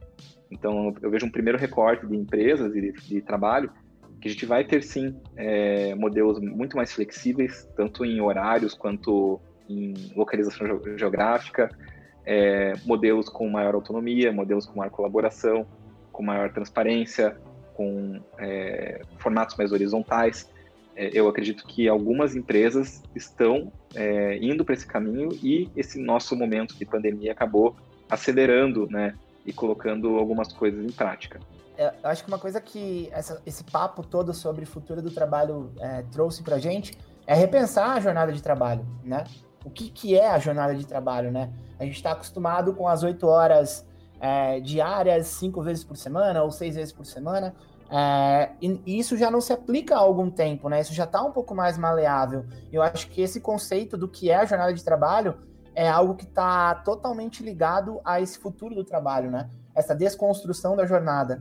[0.50, 3.72] Então, eu vejo um primeiro recorte de empresas e de, de trabalho
[4.20, 9.40] que a gente vai ter sim é, modelos muito mais flexíveis, tanto em horários quanto
[9.70, 11.70] em localização geográfica,
[12.26, 15.68] é, modelos com maior autonomia, modelos com maior colaboração,
[16.12, 17.38] com maior transparência,
[17.76, 20.50] com é, formatos mais horizontais.
[20.96, 26.36] É, eu acredito que algumas empresas estão é, indo para esse caminho e esse nosso
[26.36, 27.76] momento de pandemia acabou
[28.10, 31.40] acelerando, né, e colocando algumas coisas em prática.
[31.78, 35.72] É, eu acho que uma coisa que essa, esse papo todo sobre futuro do trabalho
[35.80, 39.26] é, trouxe para gente é repensar a jornada de trabalho, né?
[39.66, 41.50] o que, que é a jornada de trabalho, né?
[41.80, 43.84] A gente está acostumado com as oito horas
[44.22, 47.54] é, diárias, cinco vezes por semana ou seis vezes por semana,
[47.90, 50.82] é, e isso já não se aplica há algum tempo, né?
[50.82, 52.46] Isso já está um pouco mais maleável.
[52.72, 55.38] Eu acho que esse conceito do que é a jornada de trabalho
[55.74, 59.50] é algo que está totalmente ligado a esse futuro do trabalho, né?
[59.74, 61.38] Essa desconstrução da jornada.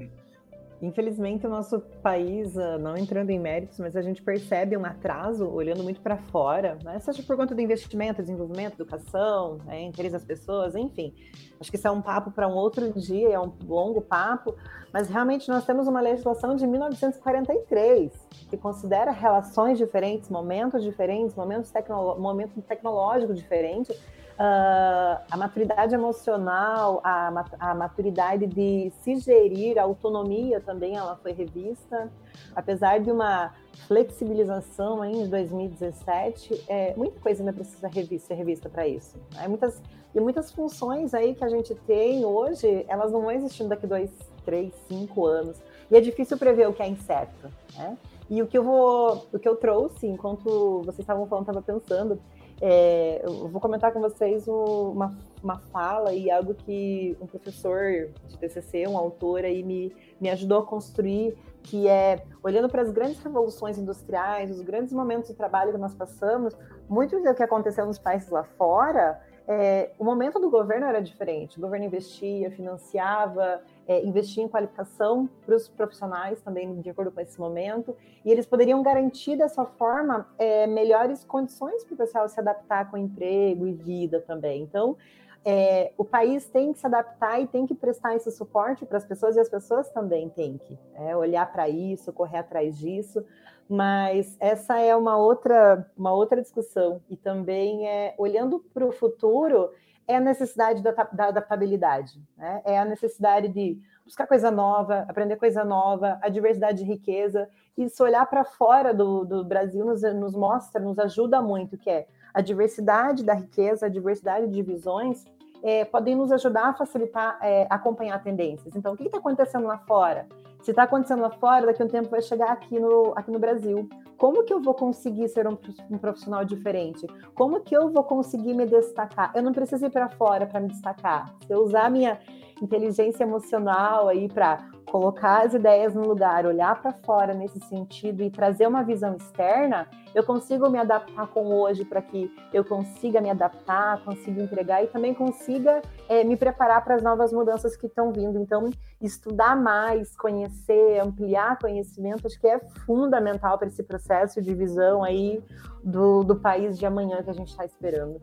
[0.85, 5.49] Infelizmente, o nosso país, ah, não entrando em méritos, mas a gente percebe um atraso
[5.49, 6.99] olhando muito para fora, né?
[6.99, 9.83] seja por conta do investimento, desenvolvimento, educação, né?
[9.83, 11.15] interesse das pessoas, enfim.
[11.59, 14.55] Acho que isso é um papo para um outro dia, é um longo papo,
[14.93, 18.13] mas realmente nós temos uma legislação de 1943
[18.51, 23.97] que considera relações diferentes, momentos diferentes, momentos tecno momento tecnológico diferente
[24.35, 31.31] Uh, a maturidade emocional, a, a, maturidade de se gerir, a autonomia também ela foi
[31.33, 32.11] revista,
[32.55, 33.55] apesar de uma
[33.87, 39.17] flexibilização aí em 2017, é, muita coisa ainda precisa revista, ser revista para isso.
[39.35, 39.47] Né?
[39.47, 39.81] Muitas,
[40.13, 44.11] e muitas funções aí que a gente tem hoje, elas não vão existindo daqui dois,
[44.45, 45.63] três, cinco anos.
[45.91, 47.49] E é difícil prever o que é incerto.
[47.77, 47.97] Né?
[48.29, 52.19] E o que eu vou, o que eu trouxe, enquanto vocês estavam falando, estava pensando,
[52.61, 58.39] é, eu vou comentar com vocês uma, uma fala e algo que um professor de
[58.39, 63.19] TCC, um autor aí me, me ajudou a construir, que é olhando para as grandes
[63.23, 66.55] revoluções industriais, os grandes momentos de trabalho que nós passamos,
[66.89, 71.59] muito do que aconteceu nos países lá fora é, o momento do governo era diferente.
[71.59, 77.21] O governo investia, financiava, é, investia em qualificação para os profissionais também, de acordo com
[77.21, 82.41] esse momento, e eles poderiam garantir dessa forma é, melhores condições para o pessoal se
[82.41, 84.63] adaptar com emprego e vida também.
[84.63, 84.97] Então,
[85.45, 89.05] é, o país tem que se adaptar e tem que prestar esse suporte para as
[89.05, 93.23] pessoas, e as pessoas também têm que é, olhar para isso, correr atrás disso.
[93.69, 97.01] Mas essa é uma outra, uma outra discussão.
[97.09, 99.71] E também é olhando para o futuro,
[100.07, 102.61] é a necessidade da, da adaptabilidade, né?
[102.65, 107.49] é a necessidade de buscar coisa nova, aprender coisa nova, a diversidade de riqueza.
[107.77, 112.07] Isso olhar para fora do, do Brasil nos, nos mostra, nos ajuda muito, que é
[112.33, 115.25] a diversidade da riqueza, a diversidade de visões
[115.63, 118.77] é, podem nos ajudar a facilitar, é, acompanhar tendências.
[118.77, 120.27] Então, o que está acontecendo lá fora?
[120.65, 123.39] Se está acontecendo lá fora, daqui a um tempo vai chegar aqui no, aqui no
[123.39, 123.87] Brasil.
[124.17, 125.59] Como que eu vou conseguir ser um,
[125.91, 127.07] um profissional diferente?
[127.35, 129.31] Como que eu vou conseguir me destacar?
[129.35, 131.35] Eu não preciso ir para fora para me destacar.
[131.47, 132.19] Se eu usar minha
[132.63, 138.31] inteligência emocional aí para colocar as ideias no lugar, olhar para fora nesse sentido e
[138.31, 143.29] trazer uma visão externa, eu consigo me adaptar com hoje para que eu consiga me
[143.29, 148.13] adaptar, consiga entregar e também consiga é, me preparar para as novas mudanças que estão
[148.13, 148.39] vindo.
[148.39, 155.03] Então, estudar mais, conhecer, ampliar conhecimento, acho que é fundamental para esse processo de visão
[155.03, 155.43] aí
[155.83, 158.21] do, do país de amanhã que a gente está esperando.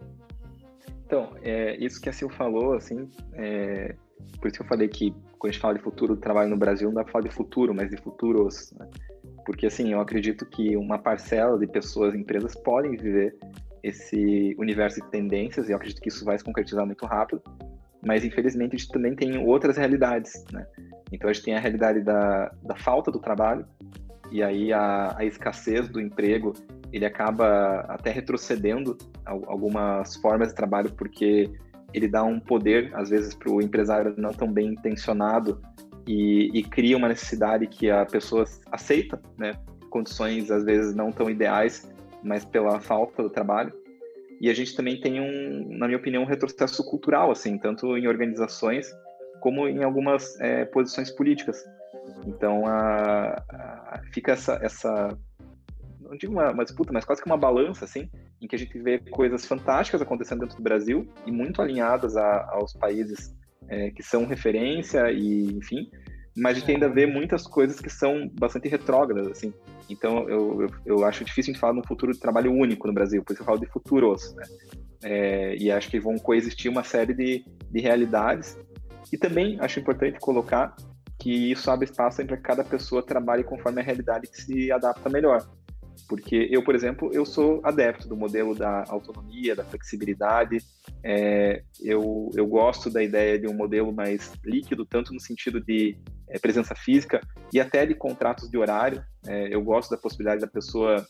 [1.06, 3.98] Então, é, isso que a Sil falou, assim, é,
[4.40, 6.58] por isso que eu falei que quando a gente fala de futuro do trabalho no
[6.58, 8.72] Brasil, não dá para falar de futuro, mas de futuros.
[8.78, 8.88] Né?
[9.46, 13.36] Porque, assim, eu acredito que uma parcela de pessoas, empresas, podem viver
[13.84, 17.42] esse universo de tendências, e eu acredito que isso vai se concretizar muito rápido,
[18.06, 20.66] mas infelizmente a gente também tem outras realidades, né?
[21.12, 23.66] Então a gente tem a realidade da, da falta do trabalho,
[24.32, 26.54] e aí a, a escassez do emprego,
[26.94, 31.52] ele acaba até retrocedendo algumas formas de trabalho, porque
[31.94, 35.62] ele dá um poder, às vezes, para o empresário não tão bem intencionado
[36.08, 39.54] e, e, cria uma necessidade que a pessoa aceita, né?
[39.90, 41.92] Condições, às vezes, não tão ideais,
[42.24, 43.74] mas pela falta do trabalho.
[44.40, 48.08] E a gente também tem um, na minha opinião, um retrocesso cultural, assim, tanto em
[48.08, 48.92] organizações
[49.40, 51.64] como em algumas é, posições políticas.
[52.26, 55.18] Então, a, a, fica essa, essa
[56.12, 58.10] não digo uma, uma, disputa, mas quase que uma balança, assim,
[58.42, 62.50] em que a gente vê coisas fantásticas acontecendo dentro do Brasil e muito alinhadas a,
[62.52, 63.34] aos países
[63.70, 65.90] é, que são referência e, enfim,
[66.36, 69.54] mas a gente ainda vê muitas coisas que são bastante retrógradas, assim.
[69.90, 72.94] Então, eu, eu, eu acho difícil a gente falar num futuro de trabalho único no
[72.94, 74.44] Brasil, por isso eu falo de futuros, né?
[75.04, 78.58] É, e acho que vão coexistir uma série de, de realidades.
[79.12, 80.76] E também acho importante colocar
[81.22, 85.10] que isso abre espaço para que cada pessoa trabalhe conforme a realidade que se adapta
[85.10, 85.48] melhor.
[86.08, 90.58] Porque eu, por exemplo, eu sou adepto do modelo da autonomia, da flexibilidade.
[91.04, 95.98] É, eu, eu gosto da ideia de um modelo mais líquido, tanto no sentido de
[96.28, 97.22] é, presença física
[97.54, 99.04] e até de contratos de horário.
[99.28, 101.06] É, eu gosto da possibilidade da pessoa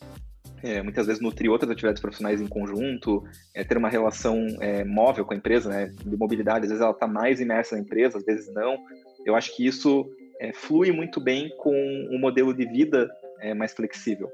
[0.63, 3.23] é, muitas vezes nutrir outras atividades profissionais em conjunto,
[3.53, 6.65] é, ter uma relação é, móvel com a empresa, né, de mobilidade.
[6.65, 8.77] Às vezes ela está mais imersa na empresa, às vezes não.
[9.25, 11.73] Eu acho que isso é, flui muito bem com
[12.11, 14.29] um modelo de vida é, mais flexível.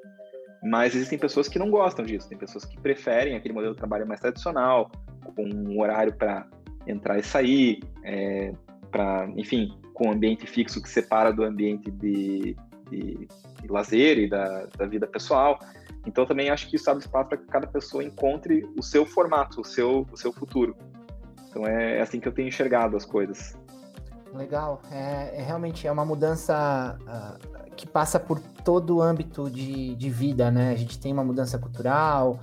[0.63, 4.07] Mas existem pessoas que não gostam disso, tem pessoas que preferem aquele modelo de trabalho
[4.07, 4.91] mais tradicional,
[5.35, 6.47] com um horário para
[6.87, 8.53] entrar e sair, é,
[8.91, 12.55] para, enfim, com um ambiente fixo que separa do ambiente de,
[12.89, 13.27] de,
[13.61, 15.59] de lazer e da, da, vida pessoal.
[16.05, 19.61] Então, também acho que isso abre espaço para que cada pessoa encontre o seu formato,
[19.61, 20.75] o seu, o seu futuro.
[21.49, 23.57] Então, é, é assim que eu tenho enxergado as coisas.
[24.33, 24.81] Legal.
[24.91, 30.09] É, é realmente é uma mudança uh, que passa por todo o âmbito de, de
[30.09, 30.71] vida, né?
[30.71, 32.39] A gente tem uma mudança cultural,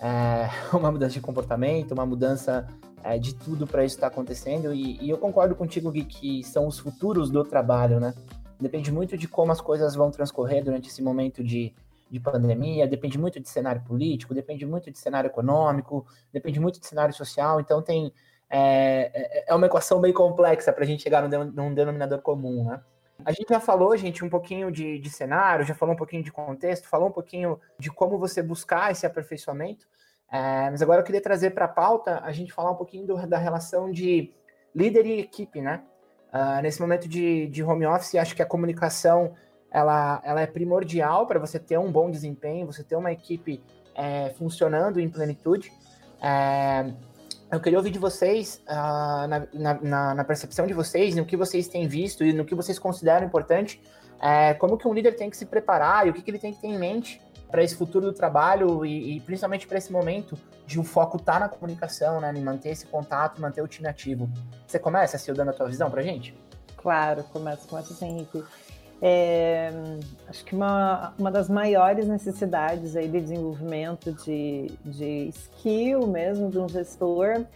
[0.00, 2.66] é, uma mudança de comportamento, uma mudança
[3.04, 4.72] é, de tudo para isso estar tá acontecendo.
[4.72, 8.14] E, e, eu concordo contigo, Gui, que são os futuros do trabalho, né?
[8.58, 11.74] Depende muito de como as coisas vão transcorrer durante esse momento de,
[12.10, 16.86] de pandemia, depende muito de cenário político, depende muito de cenário econômico, depende muito de
[16.86, 17.60] cenário social.
[17.60, 18.12] Então tem
[18.50, 22.64] é, é, é uma equação bem complexa para a gente chegar num, num denominador comum,
[22.64, 22.80] né?
[23.24, 26.32] A gente já falou, gente, um pouquinho de, de cenário, já falou um pouquinho de
[26.32, 29.86] contexto, falou um pouquinho de como você buscar esse aperfeiçoamento.
[30.32, 33.26] É, mas agora eu queria trazer para a pauta a gente falar um pouquinho do,
[33.26, 34.32] da relação de
[34.74, 35.82] líder e equipe, né?
[36.32, 39.34] Uh, nesse momento de, de home office, acho que a comunicação
[39.70, 43.62] ela, ela é primordial para você ter um bom desempenho, você ter uma equipe
[43.94, 45.72] é, funcionando em plenitude.
[46.22, 46.92] É,
[47.50, 49.46] eu queria ouvir de vocês, uh, na,
[49.82, 53.26] na, na, percepção de vocês, no que vocês têm visto e no que vocês consideram
[53.26, 53.82] importante,
[54.20, 56.52] é, como que um líder tem que se preparar e o que, que ele tem
[56.52, 60.38] que ter em mente para esse futuro do trabalho e, e principalmente para esse momento
[60.66, 63.88] de o foco estar tá na comunicação, né, em manter esse contato, manter o time
[63.88, 64.30] ativo.
[64.66, 66.36] Você começa, Sil, dando a tua visão para gente?
[66.76, 68.44] Claro, começo, começo assim, Henrique.
[69.02, 69.72] É,
[70.28, 76.58] acho que uma, uma das maiores necessidades aí de desenvolvimento de, de skill mesmo de
[76.58, 77.46] um gestor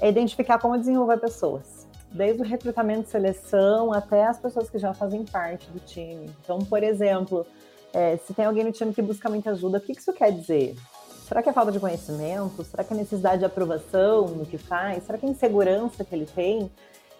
[0.00, 4.92] é identificar como desenvolver pessoas, desde o recrutamento e seleção até as pessoas que já
[4.92, 6.30] fazem parte do time.
[6.42, 7.46] Então, por exemplo,
[7.94, 10.76] é, se tem alguém no time que busca muita ajuda, o que isso quer dizer?
[11.26, 12.62] Será que é falta de conhecimento?
[12.64, 15.04] Será que é necessidade de aprovação no que faz?
[15.04, 16.70] Será que é insegurança que ele tem?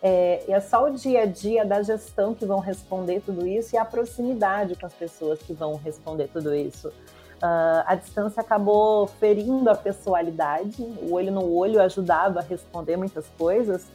[0.03, 3.79] É, é só o dia a dia da gestão que vão responder tudo isso e
[3.79, 6.89] a proximidade com as pessoas que vão responder tudo isso.
[6.89, 13.27] Uh, a distância acabou ferindo a pessoalidade, o olho no olho ajudava a responder muitas
[13.39, 13.87] coisas,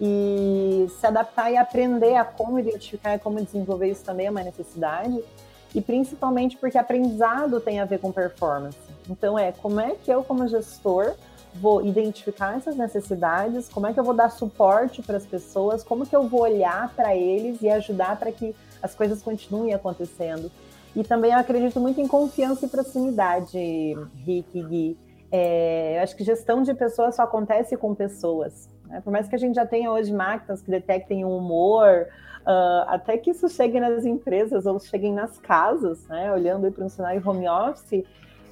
[0.00, 4.42] e se adaptar e aprender a como identificar e como desenvolver isso também é uma
[4.42, 5.22] necessidade
[5.74, 8.78] e principalmente porque aprendizado tem a ver com performance.
[9.08, 11.14] Então é como é que eu como gestor
[11.60, 16.06] vou identificar essas necessidades, como é que eu vou dar suporte para as pessoas, como
[16.06, 20.50] que eu vou olhar para eles e ajudar para que as coisas continuem acontecendo.
[20.94, 23.58] E também eu acredito muito em confiança e proximidade,
[24.24, 24.98] Rick e Gui.
[25.30, 28.68] É, eu acho que gestão de pessoas só acontece com pessoas.
[28.86, 29.00] Né?
[29.02, 32.06] Por mais que a gente já tenha hoje máquinas que detectem o humor,
[32.46, 36.32] Uh, até que isso chegue nas empresas ou cheguem nas casas, né?
[36.32, 38.04] Olhando para um cenário home office,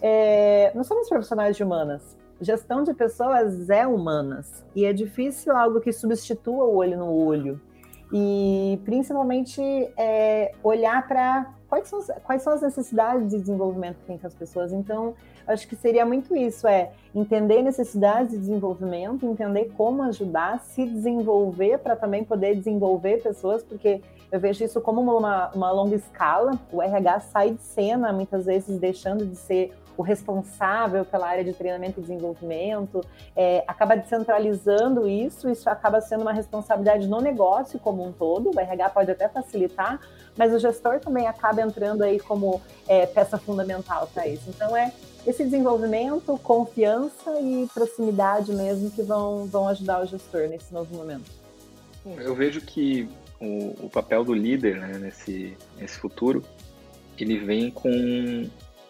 [0.02, 2.16] é, nós somos profissionais de humanas.
[2.40, 7.60] Gestão de pessoas é humanas e é difícil algo que substitua o olho no olho
[8.12, 9.60] e principalmente
[9.96, 14.34] é, olhar para quais são, quais são as necessidades de desenvolvimento que tem com as
[14.34, 14.72] pessoas.
[14.72, 15.14] Então,
[15.46, 21.78] acho que seria muito isso, é entender necessidades de desenvolvimento, entender como ajudar, se desenvolver
[21.78, 26.52] para também poder desenvolver pessoas, porque eu vejo isso como uma, uma longa escala.
[26.72, 31.52] O RH sai de cena, muitas vezes deixando de ser o responsável pela área de
[31.52, 33.04] treinamento e desenvolvimento,
[33.36, 38.60] é, acaba descentralizando isso, isso acaba sendo uma responsabilidade no negócio como um todo, o
[38.60, 40.00] RH pode até facilitar,
[40.36, 44.48] mas o gestor também acaba entrando aí como é, peça fundamental para isso.
[44.48, 44.92] Então é
[45.26, 51.30] esse desenvolvimento, confiança e proximidade mesmo que vão, vão ajudar o gestor nesse novo momento.
[52.04, 53.08] Eu vejo que
[53.40, 56.44] o, o papel do líder né, nesse, nesse futuro,
[57.18, 58.44] ele vem com,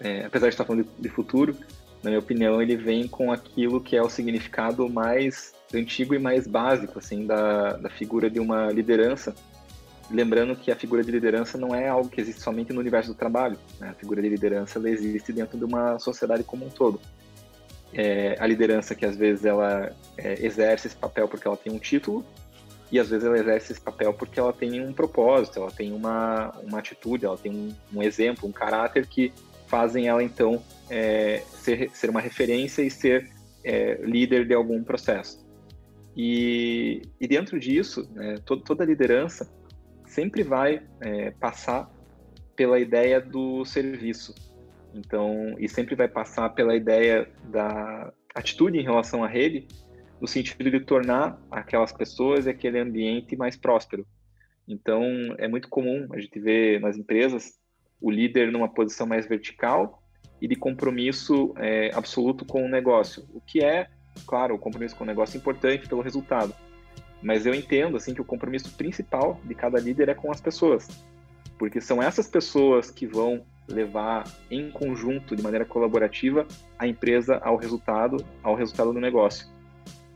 [0.04, 1.56] é, apesar de estar falando de, de futuro,
[2.00, 6.46] na minha opinião, ele vem com aquilo que é o significado mais antigo e mais
[6.46, 9.34] básico assim da, da figura de uma liderança
[10.10, 13.14] Lembrando que a figura de liderança não é algo que existe somente no universo do
[13.14, 13.58] trabalho.
[13.80, 13.88] Né?
[13.88, 17.00] A figura de liderança ela existe dentro de uma sociedade como um todo.
[17.92, 21.78] É, a liderança que às vezes ela é, exerce esse papel porque ela tem um
[21.78, 22.24] título
[22.90, 26.52] e às vezes ela exerce esse papel porque ela tem um propósito, ela tem uma,
[26.62, 29.32] uma atitude, ela tem um, um exemplo, um caráter que
[29.74, 33.28] fazem ela então é, ser, ser uma referência e ser
[33.64, 35.44] é, líder de algum processo.
[36.16, 39.52] E, e dentro disso, né, toda liderança
[40.06, 41.90] sempre vai é, passar
[42.54, 44.32] pela ideia do serviço.
[44.94, 49.66] Então, e sempre vai passar pela ideia da atitude em relação à rede,
[50.20, 54.06] no sentido de tornar aquelas pessoas e aquele ambiente mais próspero.
[54.68, 55.02] Então,
[55.36, 57.63] é muito comum a gente ver nas empresas
[58.00, 60.02] o líder numa posição mais vertical
[60.40, 63.88] e de compromisso é, absoluto com o negócio, o que é,
[64.26, 66.54] claro, o compromisso com o negócio é importante pelo resultado,
[67.22, 70.88] mas eu entendo assim que o compromisso principal de cada líder é com as pessoas,
[71.58, 76.46] porque são essas pessoas que vão levar em conjunto, de maneira colaborativa,
[76.78, 79.48] a empresa ao resultado, ao resultado do negócio.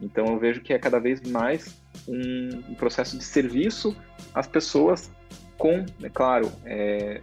[0.01, 3.97] Então eu vejo que é cada vez mais um, processo de serviço
[4.35, 5.11] às pessoas
[5.57, 7.21] com, é claro, é,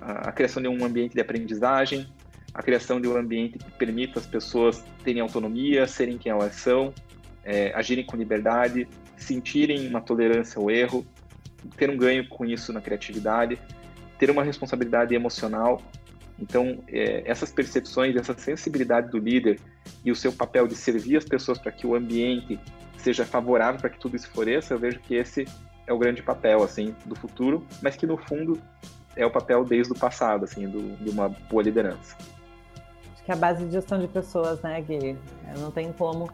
[0.00, 2.06] a, criação de um ambiente de aprendizagem,
[2.52, 6.92] a criação de um ambiente que permita as pessoas terem autonomia, serem quem elas são,
[7.44, 11.06] é, agirem com liberdade, sentirem uma tolerância ao erro,
[11.76, 13.58] ter um ganho com isso na criatividade,
[14.18, 15.80] ter uma responsabilidade emocional.
[16.38, 19.60] Então, é, essas percepções, essa sensibilidade do líder
[20.04, 22.58] e o seu papel de servir as pessoas para que o ambiente
[22.96, 25.46] seja favorável para que tudo isso floresça, eu vejo que esse
[25.86, 28.60] é o grande papel assim do futuro, mas que no fundo
[29.16, 32.16] é o papel desde o passado, assim, do, de uma boa liderança.
[33.12, 35.16] Acho que é a base de gestão de pessoas, né, Gui?
[35.58, 36.30] Não tem como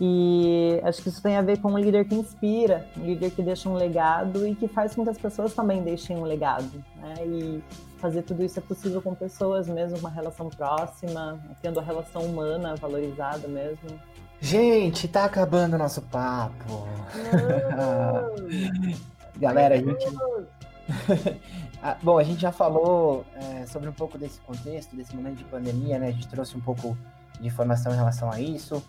[0.00, 3.42] e acho que isso tem a ver com um líder que inspira, um líder que
[3.42, 6.84] deixa um legado e que faz com que as pessoas também deixem um legado.
[6.96, 7.14] Né?
[7.26, 7.64] E
[7.98, 12.76] fazer tudo isso é possível com pessoas mesmo, uma relação próxima, tendo a relação humana
[12.76, 13.88] valorizada mesmo.
[14.40, 16.86] Gente, tá acabando o nosso papo.
[19.36, 20.06] Galera, a gente.
[21.80, 25.44] Ah, bom, a gente já falou é, sobre um pouco desse contexto, desse momento de
[25.44, 26.08] pandemia, né?
[26.08, 26.98] A gente trouxe um pouco
[27.40, 28.82] de informação em relação a isso.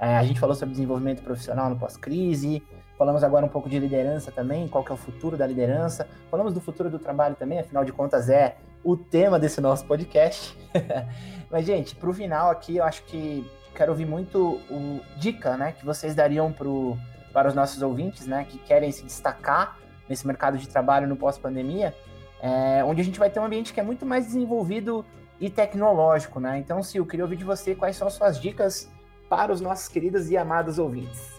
[0.00, 2.62] É, a gente falou sobre desenvolvimento profissional no pós-crise,
[2.96, 6.54] falamos agora um pouco de liderança também, qual que é o futuro da liderança, falamos
[6.54, 10.56] do futuro do trabalho também, afinal de contas é o tema desse nosso podcast.
[11.50, 13.44] Mas, gente, para o final aqui, eu acho que
[13.74, 16.96] quero ouvir muito o dica, né, que vocês dariam pro,
[17.32, 19.76] para os nossos ouvintes, né, que querem se destacar
[20.08, 21.94] nesse mercado de trabalho no pós-pandemia,
[22.40, 25.04] é, onde a gente vai ter um ambiente que é muito mais desenvolvido
[25.40, 26.58] e tecnológico, né?
[26.58, 28.90] Então, eu queria ouvir de você quais são as suas dicas
[29.28, 31.38] para os nossos queridos e amados ouvintes?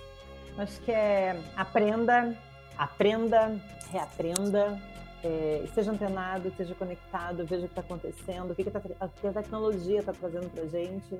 [0.57, 2.35] Acho que é aprenda,
[2.77, 3.59] aprenda,
[3.91, 4.79] reaprenda,
[5.23, 9.07] é, esteja antenado, esteja conectado, veja o que está acontecendo, o que, que, tá, a,
[9.07, 11.19] que a tecnologia está trazendo para a gente.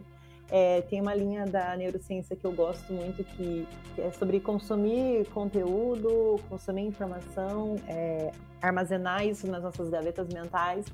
[0.52, 5.26] É, tem uma linha da neurociência que eu gosto muito que, que é sobre consumir
[5.34, 8.32] conteúdo, consumir informação, é,
[8.62, 10.86] armazenar isso nas nossas gavetas mentais.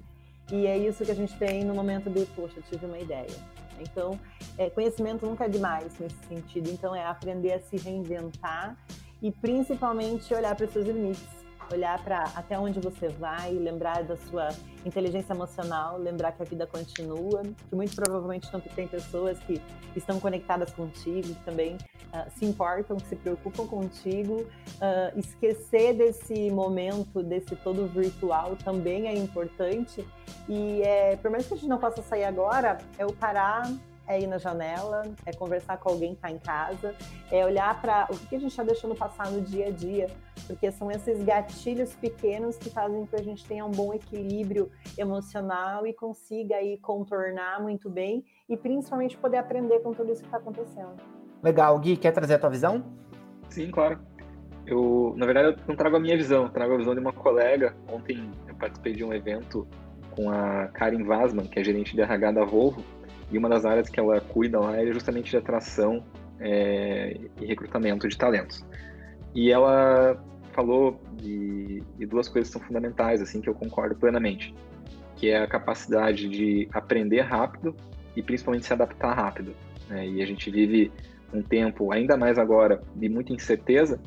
[0.52, 3.36] E é isso que a gente tem no momento de, poxa, tive uma ideia
[3.80, 4.20] então,
[4.58, 6.70] é, conhecimento nunca é demais nesse sentido.
[6.70, 8.78] Então, é aprender a se reinventar
[9.22, 14.16] e principalmente olhar para os seus limites olhar para até onde você vai, lembrar da
[14.18, 14.50] sua
[14.86, 19.62] inteligência emocional, lembrar que a vida continua, que muito provavelmente tem pessoas que
[19.96, 24.42] estão conectadas contigo, que também uh, se importam, que se preocupam contigo.
[24.42, 30.06] Uh, esquecer desse momento, desse todo virtual também é importante.
[30.48, 33.72] E é, por mais que a gente não possa sair agora, é o parar
[34.08, 36.96] é ir na janela, é conversar com alguém que está em casa,
[37.32, 40.08] é olhar para o que a gente está deixando passar no dia a dia,
[40.48, 44.72] porque são esses gatilhos pequenos que fazem com que a gente tenha um bom equilíbrio
[44.98, 50.28] emocional e consiga aí contornar muito bem e principalmente poder aprender com tudo isso que
[50.28, 50.96] está acontecendo.
[51.42, 52.84] Legal, Gui, quer trazer a tua visão?
[53.50, 54.00] Sim, claro.
[54.66, 57.76] Eu, na verdade, eu não trago a minha visão, trago a visão de uma colega.
[57.88, 59.68] Ontem eu participei de um evento
[60.16, 62.84] com a Karen Vasman, que é gerente de RH da Volvo,
[63.32, 66.04] e uma das áreas que ela cuida lá é justamente de atração
[66.40, 68.64] é, e recrutamento de talentos.
[69.34, 70.22] E ela
[70.54, 74.56] falou de, de, duas coisas que são fundamentais, assim, que eu concordo plenamente,
[75.16, 77.76] que é a capacidade de aprender rápido
[78.16, 79.54] e principalmente se adaptar rápido.
[79.90, 80.08] Né?
[80.08, 80.92] E a gente vive
[81.34, 84.00] um tempo, ainda mais agora, de muita incerteza,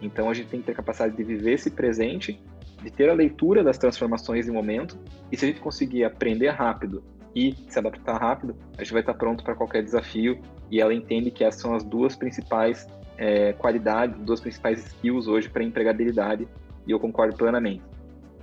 [0.00, 2.40] então a gente tem que ter a capacidade de viver esse presente,
[2.82, 4.96] de ter a leitura das transformações em momento,
[5.32, 7.02] e se a gente conseguir aprender rápido
[7.36, 10.40] e se adaptar rápido, a gente vai estar pronto para qualquer desafio.
[10.70, 15.50] E ela entende que essas são as duas principais é, qualidades, duas principais skills hoje
[15.50, 16.48] para empregabilidade,
[16.86, 17.82] e eu concordo plenamente.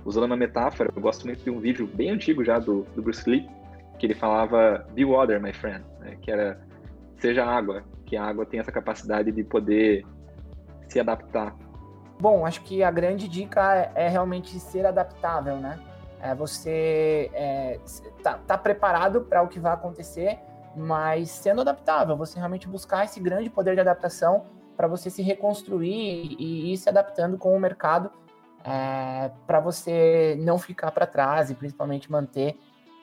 [0.04, 3.28] Usando uma metáfora, eu gosto muito de um vídeo bem antigo já do, do Bruce
[3.28, 3.48] Lee,
[3.98, 6.16] que ele falava Be water, my friend, né?
[6.20, 6.60] que era
[7.18, 10.04] seja água, que a água tem essa capacidade de poder
[10.88, 11.56] se adaptar.
[12.20, 15.80] Bom, acho que a grande dica é, é realmente ser adaptável, né?
[16.24, 17.78] É, você é,
[18.22, 20.38] tá, tá preparado para o que vai acontecer,
[20.74, 26.34] mas sendo adaptável, você realmente buscar esse grande poder de adaptação para você se reconstruir
[26.38, 28.10] e ir se adaptando com o mercado
[28.64, 32.58] é, para você não ficar para trás e principalmente manter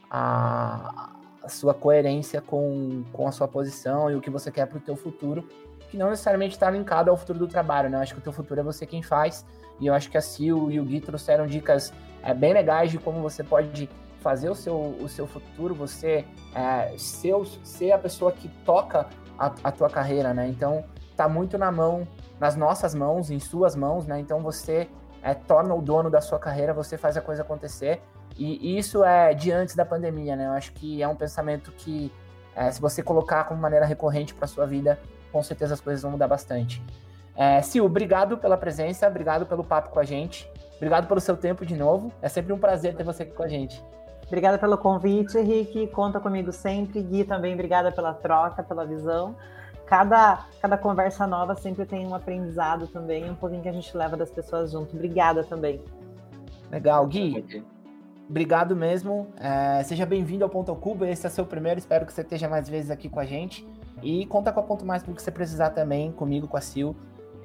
[0.09, 1.11] a,
[1.43, 4.81] a, sua coerência com, com a sua posição e o que você quer para o
[4.81, 5.47] teu futuro,
[5.91, 7.97] que não necessariamente está linkado ao futuro do trabalho, né?
[7.97, 9.45] Eu acho que o teu futuro é você quem faz,
[9.77, 12.97] e eu acho que a Sil e o Gui trouxeram dicas é, bem legais de
[12.97, 13.89] como você pode
[14.21, 16.25] fazer o seu, o seu futuro, você
[16.55, 20.47] é, ser, ser a pessoa que toca a, a tua carreira, né?
[20.47, 20.85] Então,
[21.17, 22.07] tá muito na mão,
[22.39, 24.17] nas nossas mãos, em suas mãos, né?
[24.19, 24.87] Então, você
[25.21, 28.01] é, torna o dono da sua carreira, você faz a coisa acontecer.
[28.37, 30.45] E, isso é de antes da pandemia, né?
[30.45, 32.13] Eu acho que é um pensamento que,
[32.55, 34.97] é, se você colocar como maneira recorrente para sua vida,
[35.31, 36.83] com certeza as coisas vão mudar bastante.
[37.35, 41.65] É, Sil, obrigado pela presença, obrigado pelo papo com a gente, obrigado pelo seu tempo
[41.65, 42.11] de novo.
[42.21, 43.81] É sempre um prazer ter você aqui com a gente.
[44.27, 45.87] Obrigada pelo convite, Rick.
[45.87, 47.01] Conta comigo sempre.
[47.01, 49.35] Gui, também obrigada pela troca, pela visão.
[49.85, 54.15] Cada, cada conversa nova sempre tem um aprendizado também, um pouquinho que a gente leva
[54.15, 54.95] das pessoas junto.
[54.95, 55.81] Obrigada também.
[56.71, 57.65] Legal, Gui.
[58.29, 59.27] Obrigado mesmo.
[59.37, 61.03] É, seja bem-vindo ao Ponto ao Cubo.
[61.03, 61.77] Esse é seu primeiro.
[61.77, 63.67] Espero que você esteja mais vezes aqui com a gente.
[64.01, 66.61] E conta com a Ponto Mais para o que você precisar também, comigo, com a
[66.61, 66.95] Sil.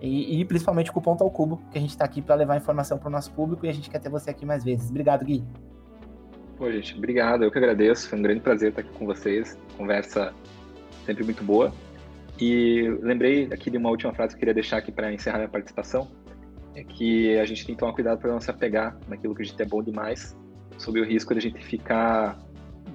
[0.01, 2.57] E, e, principalmente com o Ponto ao Cubo, que a gente está aqui para levar
[2.57, 4.91] informação para o nosso público e a gente quer ter você aqui mais vezes.
[4.91, 5.43] Obrigado, Gui.
[6.57, 7.45] Pô, gente, obrigado.
[7.45, 8.09] Eu que agradeço.
[8.09, 9.59] Foi um grande prazer estar aqui com vocês.
[9.77, 10.35] Conversa
[11.05, 11.73] sempre muito boa.
[12.39, 15.49] E lembrei aqui de uma última frase que eu queria deixar aqui para encerrar minha
[15.49, 16.09] participação.
[16.75, 19.45] É que a gente tem que tomar cuidado para não se apegar naquilo que a
[19.45, 20.37] gente é bom demais,
[20.77, 22.39] sob o risco de a gente ficar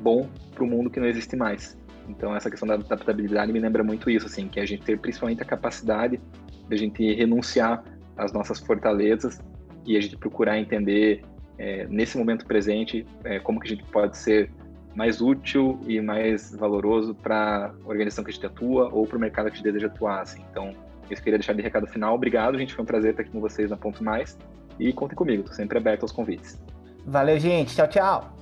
[0.01, 1.75] bom para o mundo que não existe mais.
[2.11, 5.41] Então, essa questão da adaptabilidade me lembra muito isso, assim, que a gente ter principalmente
[5.41, 6.19] a capacidade
[6.67, 7.83] de a gente renunciar
[8.17, 9.41] às nossas fortalezas
[9.85, 11.23] e a gente procurar entender
[11.57, 14.51] é, nesse momento presente, é, como que a gente pode ser
[14.93, 19.19] mais útil e mais valoroso para a organização que a gente atua ou para o
[19.19, 20.21] mercado que a gente deseja atuar.
[20.21, 20.43] Assim.
[20.51, 20.75] Então,
[21.09, 22.15] eu queria deixar de recado final.
[22.15, 22.73] Obrigado, gente.
[22.73, 24.37] Foi um prazer estar aqui com vocês na Ponto Mais.
[24.79, 26.61] E contem comigo, estou sempre aberto aos convites.
[27.05, 27.75] Valeu, gente.
[27.75, 28.33] Tchau, tchau.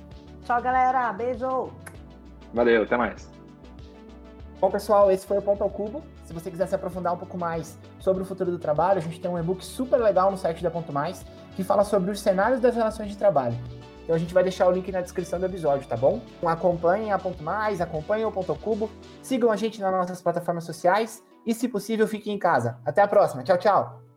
[0.44, 1.12] Tchau, galera.
[1.12, 1.70] Beijo.
[2.52, 3.39] Valeu, até mais.
[4.60, 6.02] Bom, pessoal, esse foi o Ponto ao Cubo.
[6.22, 9.18] Se você quiser se aprofundar um pouco mais sobre o futuro do trabalho, a gente
[9.18, 11.24] tem um e-book super legal no site da Ponto Mais
[11.56, 13.56] que fala sobre os cenários das relações de trabalho.
[14.04, 16.20] Então a gente vai deixar o link na descrição do episódio, tá bom?
[16.44, 18.90] Acompanhem a Ponto Mais, acompanhem o Ponto Cubo,
[19.22, 22.78] sigam a gente nas nossas plataformas sociais e, se possível, fiquem em casa.
[22.84, 23.42] Até a próxima.
[23.42, 24.09] Tchau, tchau!